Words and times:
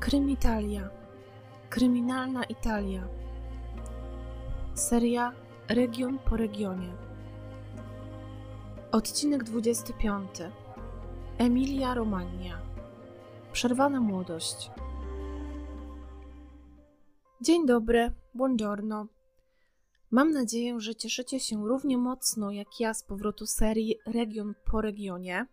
Krymitalia. 0.00 0.90
Kryminalna 1.70 2.44
Italia. 2.44 3.08
Seria 4.74 5.32
Region 5.68 6.18
po 6.18 6.36
regionie. 6.36 6.92
Odcinek 8.92 9.44
25. 9.44 10.30
Emilia 11.38 11.94
Romagna. 11.94 12.62
Przerwana 13.52 14.00
młodość. 14.00 14.70
Dzień 17.40 17.66
dobry, 17.66 18.12
buongiorno. 18.34 19.06
Mam 20.10 20.30
nadzieję, 20.32 20.80
że 20.80 20.94
cieszycie 20.94 21.40
się 21.40 21.68
równie 21.68 21.98
mocno 21.98 22.50
jak 22.50 22.80
ja 22.80 22.94
z 22.94 23.04
powrotu 23.04 23.46
serii 23.46 23.96
Region 24.06 24.54
po 24.64 24.80
regionie. 24.80 25.46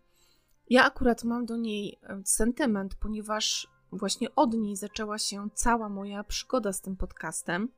Ja 0.70 0.84
akurat 0.84 1.24
mam 1.24 1.46
do 1.46 1.56
niej 1.56 1.98
e, 2.02 2.22
sentyment, 2.24 2.94
ponieważ 2.94 3.77
właśnie 3.92 4.34
od 4.34 4.54
niej 4.54 4.76
zaczęła 4.76 5.18
się 5.18 5.48
cała 5.54 5.88
moja 5.88 6.24
przygoda 6.24 6.72
z 6.72 6.80
tym 6.80 6.96
podcastem. 6.96 7.68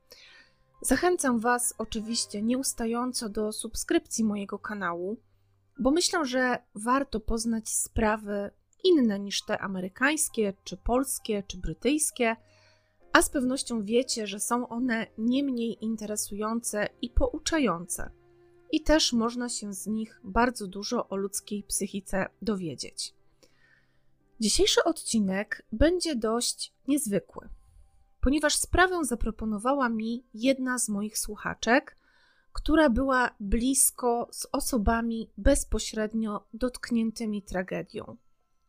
Zachęcam 0.82 1.38
Was 1.38 1.74
oczywiście 1.78 2.42
nieustająco 2.42 3.28
do 3.28 3.52
subskrypcji 3.52 4.24
mojego 4.24 4.58
kanału, 4.58 5.16
bo 5.78 5.90
myślę, 5.90 6.24
że 6.24 6.58
warto 6.74 7.20
poznać 7.20 7.68
sprawy 7.68 8.50
inne 8.84 9.20
niż 9.20 9.42
te 9.42 9.58
amerykańskie, 9.58 10.52
czy 10.64 10.76
polskie, 10.76 11.42
czy 11.46 11.58
brytyjskie, 11.58 12.36
a 13.12 13.22
z 13.22 13.30
pewnością 13.30 13.84
wiecie, 13.84 14.26
że 14.26 14.40
są 14.40 14.68
one 14.68 15.06
nie 15.18 15.44
mniej 15.44 15.84
interesujące 15.84 16.88
i 17.02 17.10
pouczające. 17.10 18.10
I 18.72 18.82
też 18.82 19.12
można 19.12 19.48
się 19.48 19.74
z 19.74 19.86
nich 19.86 20.20
bardzo 20.24 20.66
dużo 20.66 21.08
o 21.08 21.16
ludzkiej 21.16 21.62
psychice 21.62 22.26
dowiedzieć. 22.42 23.14
Dzisiejszy 24.40 24.84
odcinek 24.84 25.62
będzie 25.72 26.16
dość 26.16 26.74
niezwykły, 26.88 27.48
ponieważ 28.20 28.56
sprawę 28.56 29.04
zaproponowała 29.04 29.88
mi 29.88 30.24
jedna 30.34 30.78
z 30.78 30.88
moich 30.88 31.18
słuchaczek, 31.18 31.96
która 32.52 32.90
była 32.90 33.30
blisko 33.40 34.28
z 34.32 34.46
osobami 34.52 35.30
bezpośrednio 35.36 36.46
dotkniętymi 36.54 37.42
tragedią. 37.42 38.16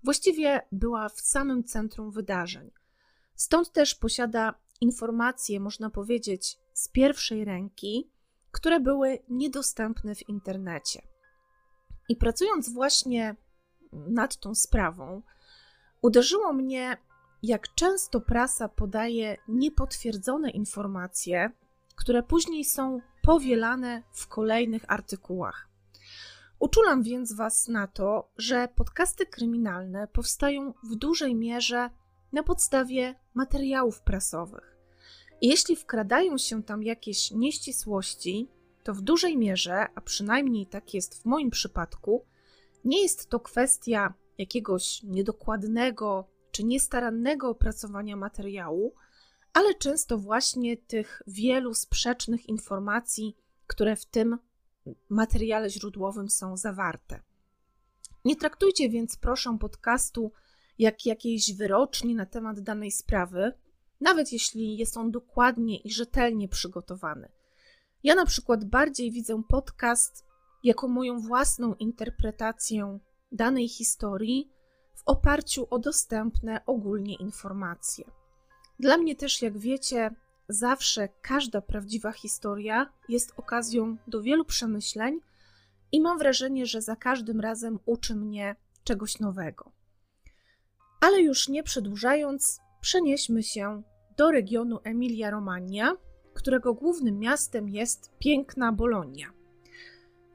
Właściwie 0.04 0.62
była 0.72 1.10
w 1.10 1.22
samym 1.22 1.64
centrum 1.64 2.12
wydarzeń. 2.12 2.72
Stąd 3.36 3.72
też 3.72 3.96
posiada 3.96 4.56
informacje, 4.82 5.60
można 5.60 5.90
powiedzieć, 5.90 6.58
z 6.74 6.88
pierwszej 6.88 7.46
ręki, 7.46 8.12
które 8.52 8.80
były 8.80 9.20
niedostępne 9.30 10.16
w 10.16 10.30
internecie. 10.30 11.02
I 12.10 12.16
pracując 12.16 12.74
właśnie 12.74 13.36
nad 13.92 14.38
tą 14.38 14.56
sprawą, 14.56 15.22
Uderzyło 16.02 16.54
mnie, 16.54 16.98
jak 17.44 17.76
często 17.76 18.22
prasa 18.22 18.70
podaje 18.70 19.38
niepotwierdzone 19.48 20.50
informacje, 20.50 21.52
które 21.96 22.24
później 22.24 22.66
są 22.66 23.02
powielane 23.22 24.04
w 24.14 24.28
kolejnych 24.28 24.84
artykułach. 24.88 25.70
Uczulam 26.60 27.04
więc 27.04 27.34
Was 27.34 27.68
na 27.68 27.88
to, 27.88 28.32
że 28.38 28.68
podcasty 28.76 29.26
kryminalne 29.26 30.08
powstają 30.08 30.74
w 30.84 30.96
dużej 30.96 31.36
mierze 31.36 31.90
na 32.32 32.44
podstawie 32.44 33.16
materiałów 33.34 34.02
prasowych. 34.02 34.78
Jeśli 35.42 35.76
wkradają 35.76 36.38
się 36.38 36.64
tam 36.64 36.84
jakieś 36.84 37.32
nieścisłości, 37.32 38.48
to 38.84 38.94
w 38.94 39.02
dużej 39.02 39.38
mierze, 39.38 39.88
a 39.96 40.02
przynajmniej 40.02 40.68
tak 40.68 40.94
jest 40.94 41.22
w 41.22 41.26
moim 41.26 41.50
przypadku, 41.50 42.26
nie 42.86 43.02
jest 43.02 43.30
to 43.30 43.40
kwestia 43.40 44.14
jakiegoś 44.42 45.04
niedokładnego 45.04 46.28
czy 46.52 46.64
niestarannego 46.64 47.50
opracowania 47.50 48.16
materiału, 48.16 48.96
ale 49.54 49.76
często 49.76 50.18
właśnie 50.18 50.78
tych 50.78 51.22
wielu 51.28 51.74
sprzecznych 51.74 52.50
informacji, 52.50 53.38
które 53.68 53.96
w 53.96 54.06
tym 54.06 54.38
materiale 55.10 55.70
źródłowym 55.70 56.30
są 56.30 56.58
zawarte. 56.58 57.20
Nie 58.26 58.36
traktujcie 58.36 58.90
więc, 58.90 59.18
proszę, 59.18 59.58
podcastu 59.60 60.32
jak 60.80 61.06
jakiejś 61.06 61.56
wyroczni 61.56 62.16
na 62.16 62.26
temat 62.26 62.60
danej 62.60 62.92
sprawy, 62.92 63.54
nawet 64.02 64.34
jeśli 64.34 64.78
jest 64.78 64.98
on 64.98 65.12
dokładnie 65.12 65.78
i 65.78 65.92
rzetelnie 65.92 66.48
przygotowany. 66.48 67.30
Ja 68.04 68.16
na 68.16 68.26
przykład 68.26 68.66
bardziej 68.66 69.12
widzę 69.12 69.44
podcast 69.48 70.26
jako 70.64 70.88
moją 70.88 71.20
własną 71.20 71.76
interpretację 71.76 73.00
danej 73.32 73.70
historii 73.70 74.52
w 74.96 75.02
oparciu 75.06 75.68
o 75.70 75.80
dostępne 75.80 76.66
ogólnie 76.66 77.16
informacje. 77.16 78.06
Dla 78.80 78.98
mnie 78.98 79.16
też, 79.16 79.42
jak 79.42 79.58
wiecie, 79.58 80.12
zawsze 80.50 81.10
każda 81.22 81.62
prawdziwa 81.62 82.12
historia 82.12 82.94
jest 83.10 83.34
okazją 83.38 83.98
do 84.08 84.22
wielu 84.22 84.46
przemyśleń 84.46 85.20
i 85.92 86.02
mam 86.02 86.18
wrażenie, 86.18 86.66
że 86.66 86.82
za 86.82 86.96
każdym 86.96 87.40
razem 87.40 87.80
uczy 87.86 88.16
mnie 88.16 88.56
czegoś 88.84 89.20
nowego. 89.20 89.72
Ale 91.02 91.22
już 91.22 91.50
nie 91.50 91.64
przedłużając, 91.64 92.60
przenieśmy 92.82 93.44
się 93.44 93.84
do 94.18 94.32
regionu 94.32 94.78
Emilia-Romagna, 94.84 95.96
którego 96.34 96.74
głównym 96.74 97.20
miastem 97.20 97.70
jest 97.70 98.12
piękna 98.20 98.72
Bolonia. 98.72 99.41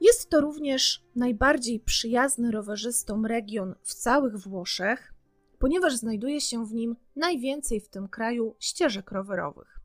Jest 0.01 0.29
to 0.29 0.41
również 0.41 1.05
najbardziej 1.15 1.79
przyjazny 1.79 2.51
rowerzystom 2.51 3.25
region 3.25 3.75
w 3.83 3.93
całych 3.93 4.37
Włoszech, 4.37 5.13
ponieważ 5.59 5.95
znajduje 5.95 6.41
się 6.41 6.65
w 6.65 6.73
nim 6.73 6.95
najwięcej 7.15 7.81
w 7.81 7.89
tym 7.89 8.07
kraju 8.07 8.55
ścieżek 8.59 9.11
rowerowych. 9.11 9.79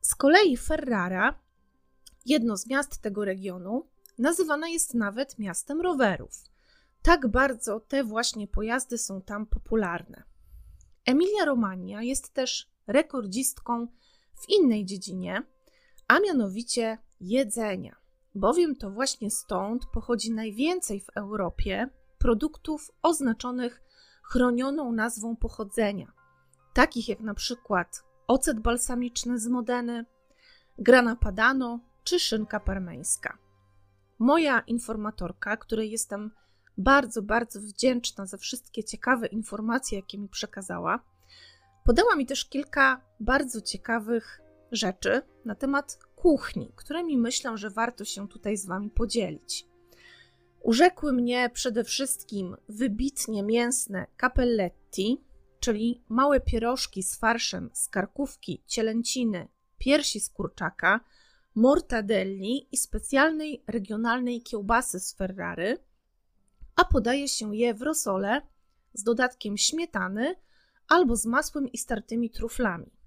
Z 0.00 0.14
kolei 0.14 0.56
Ferrara, 0.56 1.40
jedno 2.26 2.56
z 2.56 2.66
miast 2.66 3.00
tego 3.00 3.24
regionu, 3.24 3.88
nazywane 4.18 4.70
jest 4.70 4.94
nawet 4.94 5.38
miastem 5.38 5.80
rowerów. 5.80 6.32
Tak 7.02 7.28
bardzo 7.28 7.80
te 7.80 8.04
właśnie 8.04 8.48
pojazdy 8.48 8.98
są 8.98 9.22
tam 9.22 9.46
popularne. 9.46 10.22
Emilia 11.06 11.44
Romagna 11.44 12.02
jest 12.02 12.34
też 12.34 12.70
rekordzistką 12.86 13.86
w 14.34 14.48
innej 14.48 14.84
dziedzinie, 14.84 15.42
a 16.08 16.20
mianowicie 16.20 16.98
jedzenia 17.20 17.99
bowiem 18.34 18.76
to 18.76 18.90
właśnie 18.90 19.30
stąd 19.30 19.86
pochodzi 19.86 20.32
najwięcej 20.32 21.00
w 21.00 21.10
Europie 21.16 21.90
produktów 22.18 22.90
oznaczonych 23.02 23.82
chronioną 24.24 24.92
nazwą 24.92 25.36
pochodzenia, 25.36 26.12
takich 26.74 27.08
jak 27.08 27.20
na 27.20 27.34
przykład 27.34 28.02
ocet 28.26 28.60
balsamiczny 28.60 29.38
z 29.38 29.46
Modeny, 29.46 30.04
grana 30.78 31.16
padano 31.16 31.80
czy 32.04 32.20
szynka 32.20 32.60
parmeńska. 32.60 33.38
Moja 34.18 34.60
informatorka, 34.60 35.56
której 35.56 35.90
jestem 35.90 36.30
bardzo, 36.78 37.22
bardzo 37.22 37.60
wdzięczna 37.60 38.26
za 38.26 38.36
wszystkie 38.36 38.84
ciekawe 38.84 39.26
informacje, 39.26 39.98
jakie 39.98 40.18
mi 40.18 40.28
przekazała, 40.28 41.04
podała 41.84 42.16
mi 42.16 42.26
też 42.26 42.44
kilka 42.44 43.00
bardzo 43.20 43.60
ciekawych 43.60 44.40
rzeczy 44.72 45.22
na 45.44 45.54
temat 45.54 45.98
kuchni, 46.22 46.72
którymi 46.76 47.18
myślę, 47.18 47.58
że 47.58 47.70
warto 47.70 48.04
się 48.04 48.28
tutaj 48.28 48.56
z 48.56 48.66
Wami 48.66 48.90
podzielić. 48.90 49.66
Urzekły 50.62 51.12
mnie 51.12 51.50
przede 51.52 51.84
wszystkim 51.84 52.56
wybitnie 52.68 53.42
mięsne 53.42 54.06
capelletti, 54.20 55.24
czyli 55.60 56.02
małe 56.08 56.40
pierożki 56.40 57.02
z 57.02 57.16
farszem 57.16 57.70
z 57.72 57.88
karkówki, 57.88 58.62
cielęciny, 58.66 59.48
piersi 59.78 60.20
z 60.20 60.30
kurczaka, 60.30 61.00
mortadelli 61.54 62.68
i 62.72 62.76
specjalnej 62.76 63.62
regionalnej 63.66 64.42
kiełbasy 64.42 65.00
z 65.00 65.14
Ferrary, 65.14 65.78
a 66.76 66.84
podaje 66.84 67.28
się 67.28 67.56
je 67.56 67.74
w 67.74 67.82
rosole 67.82 68.42
z 68.94 69.02
dodatkiem 69.02 69.56
śmietany 69.56 70.34
albo 70.88 71.16
z 71.16 71.26
masłem 71.26 71.68
i 71.68 71.78
startymi 71.78 72.30
truflami. 72.30 72.99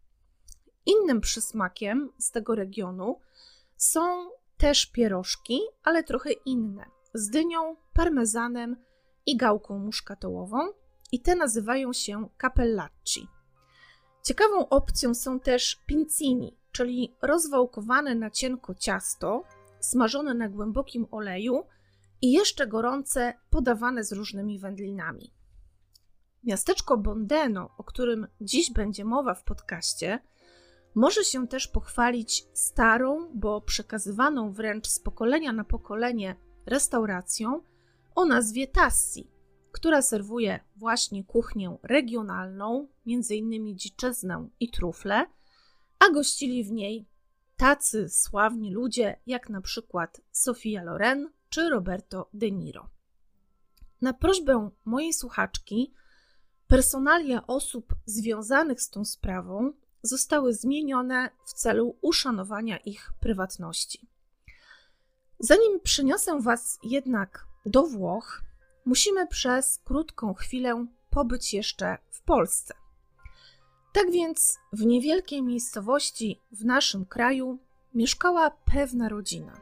Innym 0.86 1.22
przysmakiem 1.22 2.10
z 2.18 2.32
tego 2.32 2.56
regionu 2.56 3.20
są 3.78 4.30
też 4.58 4.86
pierożki, 4.86 5.60
ale 5.84 6.04
trochę 6.04 6.32
inne, 6.32 6.86
z 7.14 7.30
dynią, 7.30 7.76
parmezanem 7.94 8.76
i 9.26 9.38
gałką 9.38 9.80
muszkatołową 9.80 10.60
i 11.12 11.22
te 11.22 11.36
nazywają 11.36 11.94
się 11.94 12.30
capellacci. 12.42 13.28
Ciekawą 14.24 14.70
opcją 14.70 15.14
są 15.14 15.40
też 15.40 15.84
pincini, 15.86 16.58
czyli 16.72 17.16
rozwałkowane 17.22 18.16
na 18.16 18.30
cienko 18.30 18.76
ciasto, 18.76 19.44
smażone 19.80 20.34
na 20.34 20.50
głębokim 20.50 21.08
oleju 21.12 21.64
i 22.22 22.32
jeszcze 22.32 22.68
gorące, 22.68 23.34
podawane 23.50 24.04
z 24.04 24.12
różnymi 24.12 24.60
wędlinami. 24.60 25.34
Miasteczko 26.44 26.98
Bondeno, 26.98 27.70
o 27.78 27.84
którym 27.84 28.28
dziś 28.42 28.72
będzie 28.72 29.06
mowa 29.06 29.34
w 29.34 29.44
podcaście, 29.44 30.20
może 30.96 31.24
się 31.24 31.48
też 31.48 31.68
pochwalić 31.68 32.48
starą, 32.54 33.32
bo 33.34 33.62
przekazywaną 33.62 34.52
wręcz 34.52 34.88
z 34.88 35.00
pokolenia 35.00 35.54
na 35.54 35.64
pokolenie 35.64 36.36
restauracją 36.66 37.62
o 38.16 38.26
nazwie 38.26 38.68
Tassi, 38.68 39.32
która 39.72 40.02
serwuje 40.02 40.60
właśnie 40.76 41.24
kuchnię 41.24 41.78
regionalną, 41.84 42.88
m.in. 43.08 43.78
dziczyznę 43.78 44.50
i 44.60 44.72
trufle, 44.72 45.26
a 46.00 46.10
gościli 46.10 46.64
w 46.64 46.72
niej 46.72 47.08
tacy 47.58 48.10
sławni 48.10 48.74
ludzie 48.74 49.20
jak 49.26 49.50
na 49.50 49.62
przykład 49.62 50.22
Sofia 50.32 50.84
Loren 50.84 51.30
czy 51.50 51.70
Roberto 51.70 52.30
De 52.34 52.52
Niro. 52.52 52.90
Na 54.02 54.14
prośbę 54.14 54.70
mojej 54.86 55.14
słuchaczki, 55.14 55.94
personalia 56.68 57.48
osób 57.48 57.96
związanych 58.06 58.82
z 58.82 58.90
tą 58.90 59.06
sprawą 59.06 59.74
zostały 60.04 60.54
zmienione 60.54 61.30
w 61.46 61.54
celu 61.54 61.96
uszanowania 62.02 62.78
ich 62.78 63.14
prywatności. 63.20 64.08
Zanim 65.40 65.80
przyniosę 65.80 66.40
Was 66.42 66.80
jednak 66.84 67.46
do 67.66 67.84
Włoch, 67.84 68.42
musimy 68.86 69.28
przez 69.28 69.80
krótką 69.84 70.34
chwilę 70.34 70.86
pobyć 71.10 71.54
jeszcze 71.54 71.98
w 72.10 72.22
Polsce. 72.22 72.74
Tak 73.94 74.12
więc 74.12 74.60
w 74.74 74.86
niewielkiej 74.86 75.44
miejscowości 75.44 76.42
w 76.52 76.66
naszym 76.66 77.06
kraju 77.06 77.60
mieszkała 77.94 78.52
pewna 78.52 79.10
rodzina. 79.10 79.62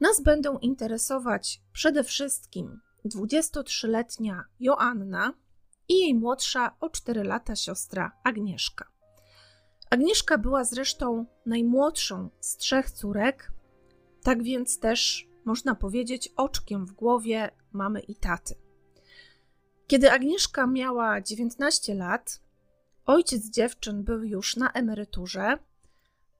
Nas 0.00 0.22
będą 0.22 0.58
interesować 0.58 1.60
przede 1.72 2.04
wszystkim 2.04 2.80
23-letnia 3.04 4.44
Joanna 4.60 5.32
i 5.88 5.98
jej 5.98 6.14
młodsza 6.14 6.76
o 6.80 6.90
4 6.90 7.24
lata 7.24 7.56
siostra 7.56 8.12
Agnieszka. 8.24 8.89
Agnieszka 9.90 10.38
była 10.38 10.64
zresztą 10.64 11.26
najmłodszą 11.46 12.30
z 12.40 12.56
trzech 12.56 12.90
córek, 12.90 13.52
tak 14.22 14.42
więc 14.42 14.78
też 14.78 15.28
można 15.44 15.74
powiedzieć 15.74 16.32
oczkiem 16.36 16.86
w 16.86 16.92
głowie 16.92 17.50
mamy 17.72 18.00
i 18.00 18.16
taty. 18.16 18.54
Kiedy 19.86 20.12
Agnieszka 20.12 20.66
miała 20.66 21.20
19 21.20 21.94
lat, 21.94 22.42
ojciec 23.06 23.50
dziewczyn 23.50 24.04
był 24.04 24.22
już 24.24 24.56
na 24.56 24.72
emeryturze, 24.72 25.58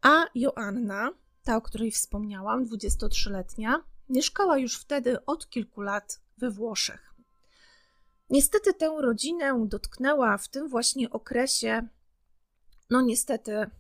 a 0.03 0.25
Joanna, 0.35 1.11
ta 1.45 1.57
o 1.57 1.61
której 1.61 1.91
wspomniałam, 1.91 2.67
23-letnia, 2.67 3.85
mieszkała 4.09 4.59
już 4.59 4.79
wtedy 4.79 5.25
od 5.25 5.49
kilku 5.49 5.81
lat 5.81 6.21
we 6.39 6.51
Włoszech. 6.51 7.15
Niestety 8.31 8.75
tę 8.75 8.97
rodzinę 9.01 9.65
dotknęła 9.67 10.39
w 10.39 10.49
tym 10.49 10.69
właśnie 10.69 11.11
okresie, 11.11 11.89
no 12.91 13.01
niestety, 13.01 13.71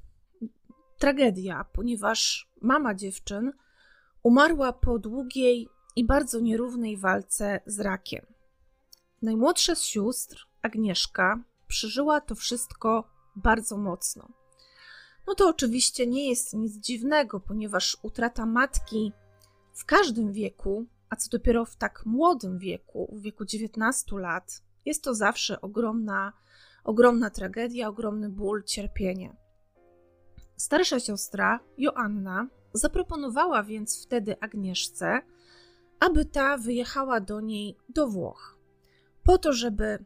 tragedia, 0.98 1.64
ponieważ 1.72 2.50
mama 2.60 2.94
dziewczyn 2.94 3.52
umarła 4.22 4.72
po 4.72 4.98
długiej 4.98 5.68
i 5.96 6.04
bardzo 6.04 6.40
nierównej 6.40 6.96
walce 6.96 7.60
z 7.66 7.80
rakiem. 7.80 8.26
Najmłodsza 9.22 9.74
z 9.74 9.82
sióstr, 9.82 10.46
Agnieszka, 10.62 11.42
przeżyła 11.66 12.20
to 12.20 12.34
wszystko 12.34 13.10
bardzo 13.36 13.76
mocno. 13.76 14.28
No 15.26 15.34
to 15.34 15.48
oczywiście 15.48 16.06
nie 16.06 16.28
jest 16.28 16.54
nic 16.54 16.76
dziwnego, 16.76 17.40
ponieważ 17.40 17.96
utrata 18.02 18.46
matki 18.46 19.12
w 19.74 19.84
każdym 19.84 20.32
wieku, 20.32 20.86
a 21.08 21.16
co 21.16 21.30
dopiero 21.30 21.64
w 21.64 21.76
tak 21.76 22.06
młodym 22.06 22.58
wieku, 22.58 23.14
w 23.16 23.22
wieku 23.22 23.44
19 23.44 24.18
lat, 24.18 24.62
jest 24.84 25.04
to 25.04 25.14
zawsze 25.14 25.60
ogromna, 25.60 26.32
ogromna 26.84 27.30
tragedia, 27.30 27.88
ogromny 27.88 28.28
ból, 28.28 28.62
cierpienie. 28.62 29.36
Starsza 30.56 31.00
siostra, 31.00 31.60
Joanna, 31.78 32.48
zaproponowała 32.72 33.62
więc 33.62 34.04
wtedy 34.04 34.40
Agnieszce, 34.40 35.22
aby 36.00 36.24
ta 36.24 36.58
wyjechała 36.58 37.20
do 37.20 37.40
niej 37.40 37.76
do 37.88 38.06
Włoch, 38.06 38.58
po 39.24 39.38
to, 39.38 39.52
żeby 39.52 40.04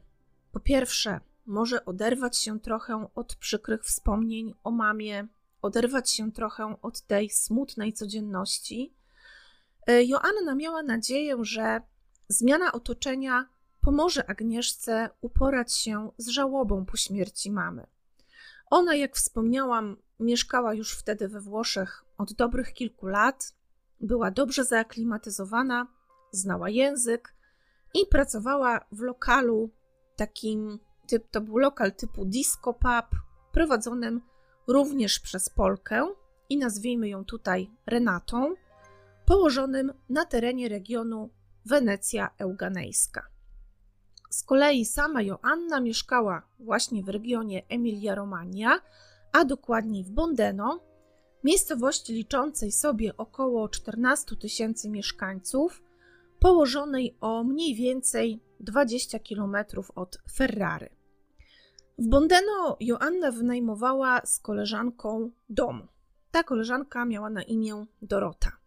po 0.53 0.61
pierwsze 0.61 1.21
może 1.47 1.85
oderwać 1.85 2.37
się 2.37 2.61
trochę 2.61 3.07
od 3.15 3.37
przykrych 3.37 3.85
wspomnień 3.85 4.55
o 4.65 4.71
mamie, 4.71 5.27
oderwać 5.63 6.11
się 6.11 6.33
trochę 6.33 6.77
od 6.83 7.01
tej 7.01 7.31
smutnej 7.31 7.93
codzienności. 7.93 8.95
E, 9.87 10.05
Joanna 10.05 10.55
miała 10.55 10.83
nadzieję, 10.83 11.37
że 11.43 11.81
zmiana 12.29 12.73
otoczenia 12.73 13.49
pomoże 13.85 14.31
Agnieszce 14.31 15.11
uporać 15.21 15.73
się 15.73 16.11
z 16.19 16.29
żałobą 16.29 16.85
po 16.85 16.97
śmierci 16.97 17.51
mamy. 17.51 17.87
Ona, 18.71 18.95
jak 18.95 19.17
wspomniałam, 19.17 19.97
mieszkała 20.21 20.75
już 20.75 20.93
wtedy 20.93 21.29
we 21.29 21.41
Włoszech 21.41 22.05
od 22.19 22.33
dobrych 22.33 22.73
kilku 22.73 23.07
lat, 23.07 23.55
była 24.01 24.31
dobrze 24.31 24.65
zaaklimatyzowana, 24.65 25.87
znała 26.31 26.71
język 26.71 27.35
i 27.95 28.07
pracowała 28.07 28.85
w 28.93 29.01
lokalu 29.01 29.71
takim, 30.17 30.79
typ, 31.07 31.31
to 31.31 31.41
był 31.41 31.57
lokal 31.57 31.93
typu 31.93 32.25
disco 32.25 32.73
pub, 32.73 33.21
prowadzonym 33.53 34.21
również 34.67 35.21
przez 35.21 35.49
Polkę 35.49 36.09
i 36.49 36.59
nazwijmy 36.59 37.09
ją 37.09 37.25
tutaj 37.25 37.71
Renatą, 37.87 38.55
położonym 39.27 39.93
na 40.09 40.25
terenie 40.25 40.69
regionu 40.69 41.31
Wenecja 41.65 42.31
Euganejska. 42.39 43.34
Z 44.35 44.43
kolei 44.43 44.85
sama 44.85 45.23
Joanna 45.23 45.81
mieszkała 45.81 46.43
właśnie 46.59 47.03
w 47.03 47.09
regionie 47.09 47.63
Emilia-Romagna, 47.69 48.81
a 49.33 49.45
dokładniej 49.45 50.05
w 50.05 50.11
Bondeno, 50.11 50.81
miejscowości 51.45 52.13
liczącej 52.13 52.73
sobie 52.73 53.17
około 53.17 53.69
14 53.69 54.37
tysięcy 54.37 54.91
mieszkańców, 54.91 55.83
położonej 56.41 57.17
o 57.21 57.45
mniej 57.45 57.75
więcej 57.75 58.41
20 58.61 59.19
km 59.19 59.57
od 59.95 60.19
Ferrary. 60.33 60.89
W 61.99 62.09
Bondeno 62.09 62.77
Joanna 62.81 63.31
wynajmowała 63.31 64.21
z 64.25 64.39
koleżanką 64.39 65.31
dom. 65.49 65.89
Ta 66.31 66.43
koleżanka 66.43 67.05
miała 67.05 67.31
na 67.31 67.43
imię 67.43 67.87
Dorota. 68.03 68.64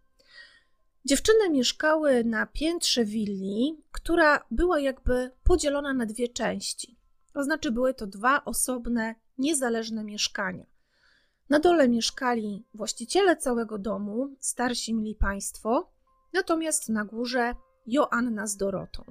Dziewczyny 1.07 1.49
mieszkały 1.49 2.23
na 2.23 2.45
piętrze 2.45 3.05
willi, 3.05 3.83
która 3.91 4.45
była 4.51 4.79
jakby 4.79 5.31
podzielona 5.43 5.93
na 5.93 6.05
dwie 6.05 6.27
części. 6.27 6.97
To 7.33 7.43
znaczy, 7.43 7.71
były 7.71 7.93
to 7.93 8.07
dwa 8.07 8.45
osobne, 8.45 9.15
niezależne 9.37 10.03
mieszkania. 10.03 10.65
Na 11.49 11.59
dole 11.59 11.89
mieszkali 11.89 12.65
właściciele 12.73 13.37
całego 13.37 13.77
domu, 13.77 14.35
starsi 14.39 14.93
mili 14.93 15.15
państwo, 15.15 15.91
natomiast 16.33 16.89
na 16.89 17.05
górze 17.05 17.55
Joanna 17.85 18.47
z 18.47 18.57
Dorotą. 18.57 19.03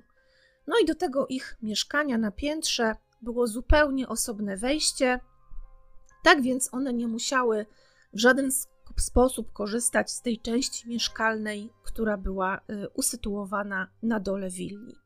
No 0.67 0.75
i 0.83 0.85
do 0.85 0.95
tego 0.95 1.27
ich 1.27 1.57
mieszkania 1.63 2.19
na 2.19 2.31
piętrze 2.31 2.97
było 3.23 3.47
zupełnie 3.47 4.09
osobne 4.09 4.57
wejście, 4.57 5.21
tak 6.25 6.43
więc 6.43 6.75
one 6.75 6.93
nie 6.93 7.09
musiały 7.09 7.67
w 8.13 8.19
żaden 8.19 8.51
sposób 9.03 9.53
korzystać 9.53 10.11
z 10.11 10.23
tej 10.23 10.41
części 10.41 10.89
mieszkalnej, 10.89 11.73
która 11.83 12.17
była 12.17 12.57
y, 12.57 12.89
usytuowana 12.95 13.89
na 14.03 14.21
dole 14.21 14.51
willi. 14.51 14.97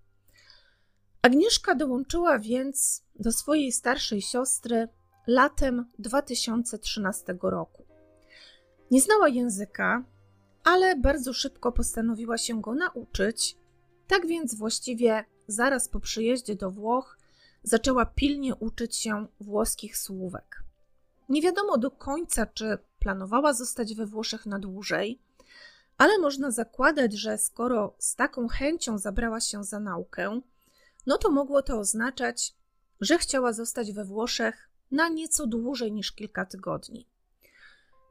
Agnieszka 1.23 1.75
dołączyła 1.75 2.39
więc 2.39 3.05
do 3.19 3.33
swojej 3.33 3.73
starszej 3.73 4.23
siostry 4.23 4.89
latem 5.27 5.87
2013 5.99 7.39
roku. 7.43 7.85
Nie 8.91 9.01
znała 9.01 9.29
języka, 9.29 10.05
ale 10.65 10.97
bardzo 10.97 11.33
szybko 11.33 11.73
postanowiła 11.73 12.39
się 12.39 12.61
go 12.61 12.75
nauczyć, 12.75 13.57
tak 14.07 14.27
więc 14.27 14.55
właściwie 14.55 15.25
zaraz 15.47 15.89
po 15.89 16.01
przyjeździe 16.01 16.55
do 16.55 16.71
Włoch 16.71 17.19
zaczęła 17.63 18.07
pilnie 18.07 18.55
uczyć 18.55 18.97
się 18.97 19.27
włoskich 19.41 19.99
słówek. 19.99 20.65
Nie 21.29 21.43
wiadomo 21.43 21.79
do 21.79 21.91
końca, 21.91 22.47
czy 22.47 22.79
planowała 23.01 23.53
zostać 23.53 23.95
we 23.95 24.07
Włoszech 24.07 24.47
na 24.47 24.59
dłużej, 24.59 25.21
ale 25.99 26.19
można 26.19 26.51
zakładać, 26.51 27.13
że 27.13 27.39
skoro 27.39 27.95
z 27.99 28.17
taką 28.17 28.49
chęcią 28.49 28.99
zabrała 28.99 29.41
się 29.41 29.65
za 29.65 29.81
naukę, 29.81 30.41
no 31.07 31.19
to 31.19 31.31
mogło 31.31 31.63
to 31.63 31.79
oznaczać, 31.79 32.55
że 33.01 33.19
chciała 33.19 33.53
zostać 33.53 33.93
we 33.93 34.05
Włoszech 34.05 34.71
na 34.91 35.09
nieco 35.09 35.47
dłużej 35.47 35.93
niż 35.93 36.13
kilka 36.13 36.47
tygodni. 36.47 37.07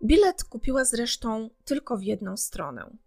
Bilet 0.04 0.44
kupiła 0.44 0.86
zresztą 0.86 1.50
tylko 1.66 1.98
w 1.98 2.04
jedną 2.04 2.38
stronę. 2.38 2.98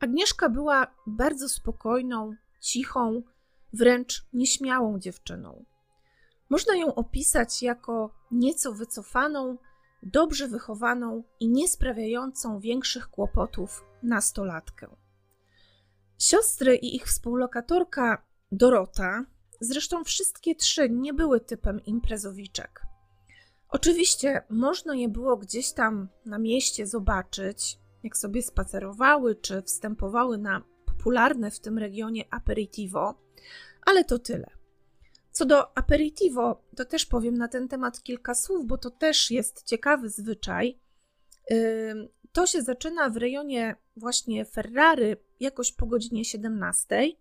Agnieszka 0.00 0.48
była 0.48 0.86
bardzo 1.06 1.48
spokojną, 1.48 2.34
cichą, 2.60 3.22
wręcz 3.72 4.26
nieśmiałą 4.32 4.98
dziewczyną. 4.98 5.64
Można 6.48 6.76
ją 6.76 6.94
opisać 6.94 7.62
jako 7.62 8.14
nieco 8.30 8.72
wycofaną, 8.72 9.58
dobrze 10.04 10.48
wychowaną 10.48 11.22
i 11.40 11.48
nie 11.48 11.68
sprawiającą 11.68 12.60
większych 12.60 13.10
kłopotów 13.10 13.84
nastolatkę. 14.02 14.96
Siostry 16.18 16.76
i 16.76 16.96
ich 16.96 17.06
współlokatorka 17.06 18.26
Dorota, 18.52 19.24
zresztą 19.60 20.04
wszystkie 20.04 20.54
trzy 20.54 20.90
nie 20.90 21.14
były 21.14 21.40
typem 21.40 21.84
imprezowiczek. 21.84 22.82
Oczywiście 23.68 24.42
można 24.50 24.94
je 24.94 25.08
było 25.08 25.36
gdzieś 25.36 25.72
tam 25.72 26.08
na 26.26 26.38
mieście 26.38 26.86
zobaczyć, 26.86 27.78
jak 28.02 28.16
sobie 28.16 28.42
spacerowały 28.42 29.34
czy 29.34 29.62
wstępowały 29.62 30.38
na 30.38 30.62
popularne 30.86 31.50
w 31.50 31.60
tym 31.60 31.78
regionie 31.78 32.24
aperitivo, 32.30 33.14
ale 33.86 34.04
to 34.04 34.18
tyle. 34.18 34.63
Co 35.34 35.44
do 35.44 35.78
aperitivo, 35.78 36.62
to 36.76 36.84
też 36.84 37.06
powiem 37.06 37.38
na 37.38 37.48
ten 37.48 37.68
temat 37.68 38.02
kilka 38.02 38.34
słów, 38.34 38.66
bo 38.66 38.78
to 38.78 38.90
też 38.90 39.30
jest 39.30 39.62
ciekawy 39.62 40.10
zwyczaj. 40.10 40.78
To 42.32 42.46
się 42.46 42.62
zaczyna 42.62 43.10
w 43.10 43.16
rejonie 43.16 43.76
właśnie 43.96 44.44
Ferrary 44.44 45.16
jakoś 45.40 45.72
po 45.72 45.86
godzinie 45.86 46.24
17. 46.24 47.12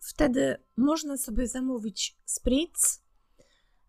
Wtedy 0.00 0.56
można 0.76 1.16
sobie 1.16 1.48
zamówić 1.48 2.16
spritz. 2.24 3.00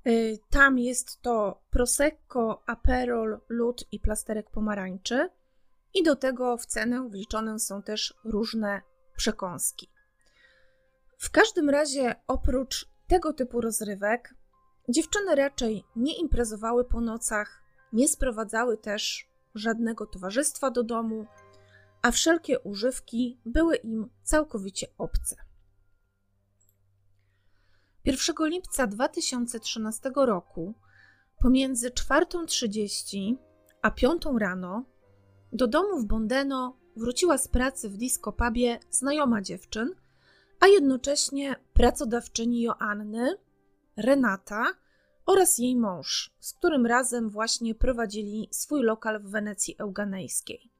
Y, 0.08 0.40
tam 0.50 0.80
jest 0.80 1.22
to 1.22 1.62
prosecco, 1.70 2.64
aperol, 2.66 3.40
lód 3.50 3.86
i 3.92 4.00
plasterek 4.00 4.50
pomarańczy. 4.50 5.30
I 5.94 6.04
do 6.04 6.16
tego 6.16 6.58
w 6.58 6.66
cenę 6.66 7.10
wliczone 7.10 7.60
są 7.60 7.82
też 7.82 8.14
różne 8.24 8.82
przekąski. 9.16 9.95
W 11.18 11.32
każdym 11.32 11.70
razie, 11.70 12.16
oprócz 12.28 12.90
tego 13.08 13.34
typu 13.34 13.62
rozrywek, 13.62 14.36
dziewczyny 14.90 15.36
raczej 15.36 15.84
nie 15.96 16.18
imprezowały 16.18 16.86
po 16.86 17.02
nocach, 17.02 17.64
nie 17.94 18.08
sprowadzały 18.08 18.78
też 18.78 19.30
żadnego 19.56 20.06
towarzystwa 20.06 20.72
do 20.72 20.84
domu, 20.84 21.26
a 22.02 22.12
wszelkie 22.12 22.60
używki 22.60 23.40
były 23.46 23.76
im 23.76 24.10
całkowicie 24.24 24.88
obce. 24.98 25.36
1 28.06 28.36
lipca 28.40 28.88
2013 28.88 30.12
roku, 30.16 30.74
pomiędzy 31.40 31.90
4.30 31.90 33.36
a 33.82 33.92
5 33.92 34.22
rano, 34.40 34.86
do 35.52 35.68
domu 35.68 36.00
w 36.00 36.06
Bondeno 36.06 36.78
wróciła 36.96 37.38
z 37.38 37.48
pracy 37.48 37.90
w 37.90 37.98
disco 37.98 38.34
pubie 38.34 38.80
znajoma 38.90 39.42
dziewczyn, 39.42 39.96
a 40.66 40.68
jednocześnie 40.68 41.56
pracodawczyni 41.74 42.62
Joanny, 42.62 43.38
Renata 43.98 44.66
oraz 45.26 45.58
jej 45.58 45.76
mąż, 45.76 46.36
z 46.40 46.54
którym 46.54 46.86
razem 46.86 47.30
właśnie 47.30 47.76
prowadzili 47.76 48.48
swój 48.52 48.84
lokal 48.84 49.20
w 49.20 49.30
Wenecji 49.30 49.76
Euganejskiej. 49.78 50.72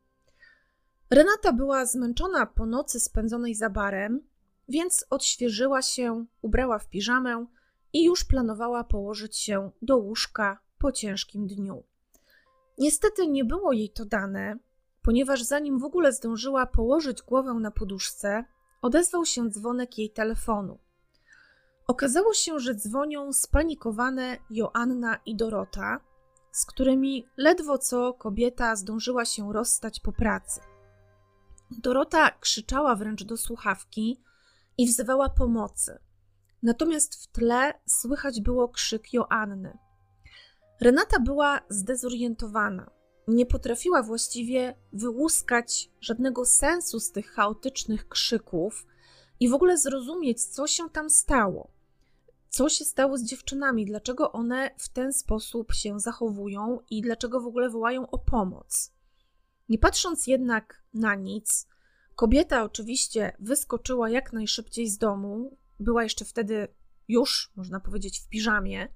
Renata 1.10 1.54
była 1.54 1.86
zmęczona 1.86 2.46
po 2.46 2.66
nocy 2.66 3.00
spędzonej 3.00 3.56
za 3.56 3.70
barem, 3.70 4.22
więc 4.70 5.06
odświeżyła 5.10 5.82
się, 5.82 6.26
ubrała 6.42 6.80
w 6.80 6.90
piżamę 6.90 7.46
i 7.94 8.04
już 8.04 8.24
planowała 8.24 8.84
położyć 8.84 9.38
się 9.38 9.72
do 9.82 9.98
łóżka 9.98 10.60
po 10.78 10.92
ciężkim 10.92 11.48
dniu. 11.48 11.84
Niestety 12.78 13.28
nie 13.28 13.46
było 13.46 13.74
jej 13.74 13.90
to 13.90 14.06
dane, 14.06 14.58
ponieważ 15.02 15.44
zanim 15.44 15.80
w 15.80 15.84
ogóle 15.84 16.12
zdążyła 16.12 16.66
położyć 16.66 17.22
głowę 17.22 17.54
na 17.54 17.72
poduszce, 17.72 18.46
odezwał 18.82 19.26
się 19.26 19.50
dzwonek 19.50 19.98
jej 19.98 20.10
telefonu. 20.10 20.80
Okazało 21.88 22.34
się, 22.34 22.60
że 22.60 22.76
dzwonią 22.76 23.34
spanikowane 23.34 24.38
Joanna 24.50 25.20
i 25.26 25.36
Dorota, 25.36 26.00
z 26.52 26.66
którymi 26.66 27.26
ledwo 27.38 27.78
co 27.78 28.14
kobieta 28.14 28.76
zdążyła 28.76 29.26
się 29.26 29.54
rozstać 29.54 30.00
po 30.00 30.12
pracy. 30.12 30.62
Dorota 31.72 32.32
krzyczała 32.32 32.96
wręcz 32.96 33.24
do 33.24 33.38
słuchawki 33.38 34.22
i 34.78 34.88
wzywała 34.88 35.30
pomocy. 35.30 36.00
Natomiast 36.64 37.24
w 37.24 37.28
tle 37.28 37.74
słychać 37.86 38.42
było 38.42 38.70
krzyk 38.70 39.14
Joanny. 39.14 39.78
Renata 40.82 41.20
była 41.20 41.60
zdezorientowana. 41.70 42.92
Nie 43.28 43.46
potrafiła 43.46 44.04
właściwie 44.04 44.76
wyłuskać 44.94 45.92
żadnego 46.02 46.46
sensu 46.46 47.00
z 47.00 47.12
tych 47.12 47.32
chaotycznych 47.32 48.08
krzyków 48.08 48.86
i 49.40 49.50
w 49.50 49.54
ogóle 49.54 49.78
zrozumieć, 49.78 50.44
co 50.44 50.68
się 50.68 50.90
tam 50.90 51.10
stało. 51.10 51.72
Co 52.50 52.70
się 52.70 52.86
stało 52.86 53.18
z 53.18 53.24
dziewczynami, 53.24 53.86
dlaczego 53.86 54.32
one 54.32 54.72
w 54.78 54.90
ten 54.90 55.14
sposób 55.14 55.74
się 55.74 56.00
zachowują 56.00 56.80
i 56.90 57.02
dlaczego 57.02 57.42
w 57.42 57.46
ogóle 57.46 57.70
wołają 57.70 58.10
o 58.10 58.18
pomoc. 58.18 58.92
Nie 59.70 59.78
patrząc 59.78 60.28
jednak 60.28 60.84
na 60.94 61.16
nic, 61.16 61.68
kobieta 62.16 62.64
oczywiście 62.64 63.38
wyskoczyła 63.40 64.10
jak 64.10 64.34
najszybciej 64.34 64.90
z 64.90 64.98
domu. 64.98 65.58
Była 65.80 66.04
jeszcze 66.04 66.26
wtedy 66.26 66.68
już, 67.08 67.52
można 67.56 67.80
powiedzieć, 67.80 68.20
w 68.20 68.30
piżamie 68.30 68.88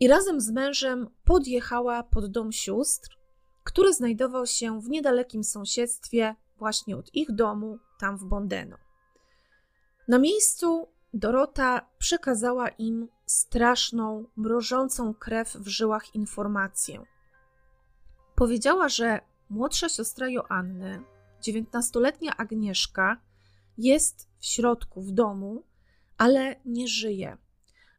i 0.00 0.08
razem 0.08 0.40
z 0.40 0.50
mężem 0.50 1.08
podjechała 1.24 2.02
pod 2.02 2.26
dom 2.26 2.52
sióstr, 2.52 3.18
który 3.64 3.92
znajdował 3.92 4.46
się 4.46 4.80
w 4.80 4.88
niedalekim 4.88 5.44
sąsiedztwie 5.44 6.34
właśnie 6.56 6.96
od 6.96 7.14
ich 7.14 7.34
domu, 7.34 7.78
tam 7.98 8.16
w 8.16 8.24
Bondeno. 8.24 8.76
Na 10.08 10.18
miejscu 10.18 10.88
Dorota 11.14 11.88
przekazała 11.98 12.68
im 12.68 13.08
straszną, 13.26 14.24
mrożącą 14.36 15.14
krew 15.14 15.56
w 15.56 15.68
żyłach 15.68 16.14
informację. 16.14 17.02
Powiedziała, 18.34 18.88
że 18.88 19.20
młodsza 19.50 19.88
siostra 19.88 20.28
Joanny, 20.28 21.02
dziewiętnastoletnia 21.40 22.36
Agnieszka, 22.36 23.20
jest 23.78 24.28
w 24.38 24.46
środku 24.46 25.02
w 25.02 25.12
domu, 25.12 25.64
ale 26.18 26.56
nie 26.64 26.88
żyje, 26.88 27.36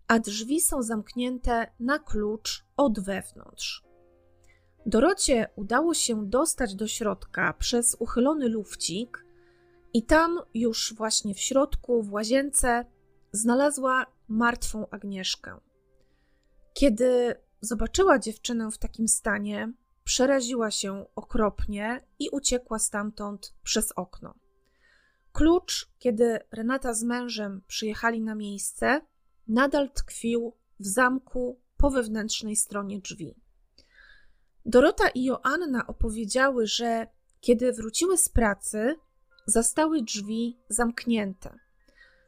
a 0.08 0.20
drzwi 0.20 0.62
są 0.62 0.82
zamknięte 0.82 1.72
na 1.80 2.00
klucz 2.00 2.66
od 2.78 3.00
wewnątrz. 3.00 3.84
Dorocie 4.86 5.48
udało 5.56 5.94
się 5.94 6.30
dostać 6.30 6.76
do 6.76 6.88
środka 6.88 7.54
przez 7.54 7.96
uchylony 8.00 8.50
lufcik, 8.50 9.24
i 9.94 10.04
tam 10.04 10.40
już 10.54 10.94
właśnie 10.94 11.34
w 11.34 11.40
środku, 11.40 12.04
w 12.04 12.14
łazience, 12.14 12.86
znalazła 13.32 14.06
martwą 14.28 14.90
Agnieszkę. 14.90 15.60
Kiedy 16.74 17.36
zobaczyła 17.62 18.20
dziewczynę 18.20 18.72
w 18.72 18.78
takim 18.78 19.08
stanie, 19.08 19.74
przeraziła 20.04 20.72
się 20.72 21.06
okropnie 21.16 22.02
i 22.20 22.30
uciekła 22.30 22.80
stamtąd 22.80 23.54
przez 23.64 23.92
okno. 23.92 24.36
Klucz, 25.32 25.90
kiedy 26.00 26.40
Renata 26.52 26.94
z 26.94 27.04
mężem 27.04 27.62
przyjechali 27.68 28.22
na 28.22 28.36
miejsce, 28.36 29.02
nadal 29.48 29.92
tkwił 29.92 30.54
w 30.80 30.88
zamku 30.88 31.60
po 31.78 31.90
wewnętrznej 31.90 32.56
stronie 32.56 33.00
drzwi. 33.00 33.36
Dorota 34.66 35.10
i 35.10 35.24
Joanna 35.24 35.88
opowiedziały, 35.88 36.68
że 36.68 37.08
kiedy 37.42 37.74
wróciły 37.74 38.18
z 38.18 38.30
pracy, 38.30 38.96
zastały 39.46 40.02
drzwi 40.02 40.58
zamknięte. 40.70 41.60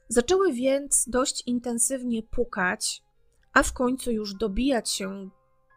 Zaczęły 0.07 0.53
więc 0.53 1.09
dość 1.09 1.43
intensywnie 1.47 2.23
pukać, 2.23 3.03
a 3.53 3.63
w 3.63 3.73
końcu 3.73 4.11
już 4.11 4.33
dobijać 4.33 4.89
się, 4.89 5.29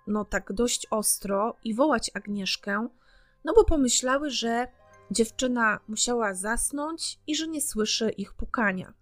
no 0.07 0.25
tak 0.25 0.53
dość 0.53 0.87
ostro 0.91 1.57
i 1.65 1.75
wołać 1.75 2.11
Agnieszkę, 2.15 2.89
no 3.45 3.53
bo 3.55 3.65
pomyślały, 3.65 4.31
że 4.31 4.69
dziewczyna 5.11 5.81
musiała 5.89 6.35
zasnąć 6.35 7.19
i 7.27 7.37
że 7.37 7.49
nie 7.49 7.61
słyszy 7.61 8.11
ich 8.11 8.35
pukania. 8.35 8.95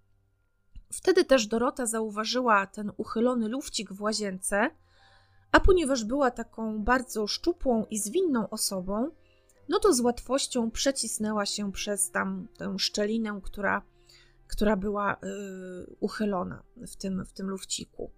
Wtedy 0.93 1.25
też 1.25 1.47
Dorota 1.47 1.87
zauważyła 1.87 2.67
ten 2.67 2.93
uchylony 2.97 3.49
lufcik 3.49 3.93
w 3.93 4.03
łazience, 4.03 4.71
a 5.57 5.61
ponieważ 5.61 6.05
była 6.05 6.31
taką 6.31 6.85
bardzo 6.85 7.27
szczupłą 7.27 7.85
i 7.91 7.99
zwinną 7.99 8.51
osobą, 8.51 9.11
no 9.69 9.79
to 9.79 9.93
z 9.93 10.01
łatwością 10.01 10.71
przecisnęła 10.71 11.47
się 11.47 11.73
przez 11.73 12.11
tam 12.11 12.49
tę 12.59 12.79
szczelinę, 12.79 13.41
która, 13.43 13.83
która 14.47 14.77
była 14.77 15.15
y, 15.15 15.17
uchylona 16.01 16.63
w 16.77 16.97
tym, 16.97 17.25
w 17.25 17.33
tym 17.33 17.51
lufciku. 17.51 18.11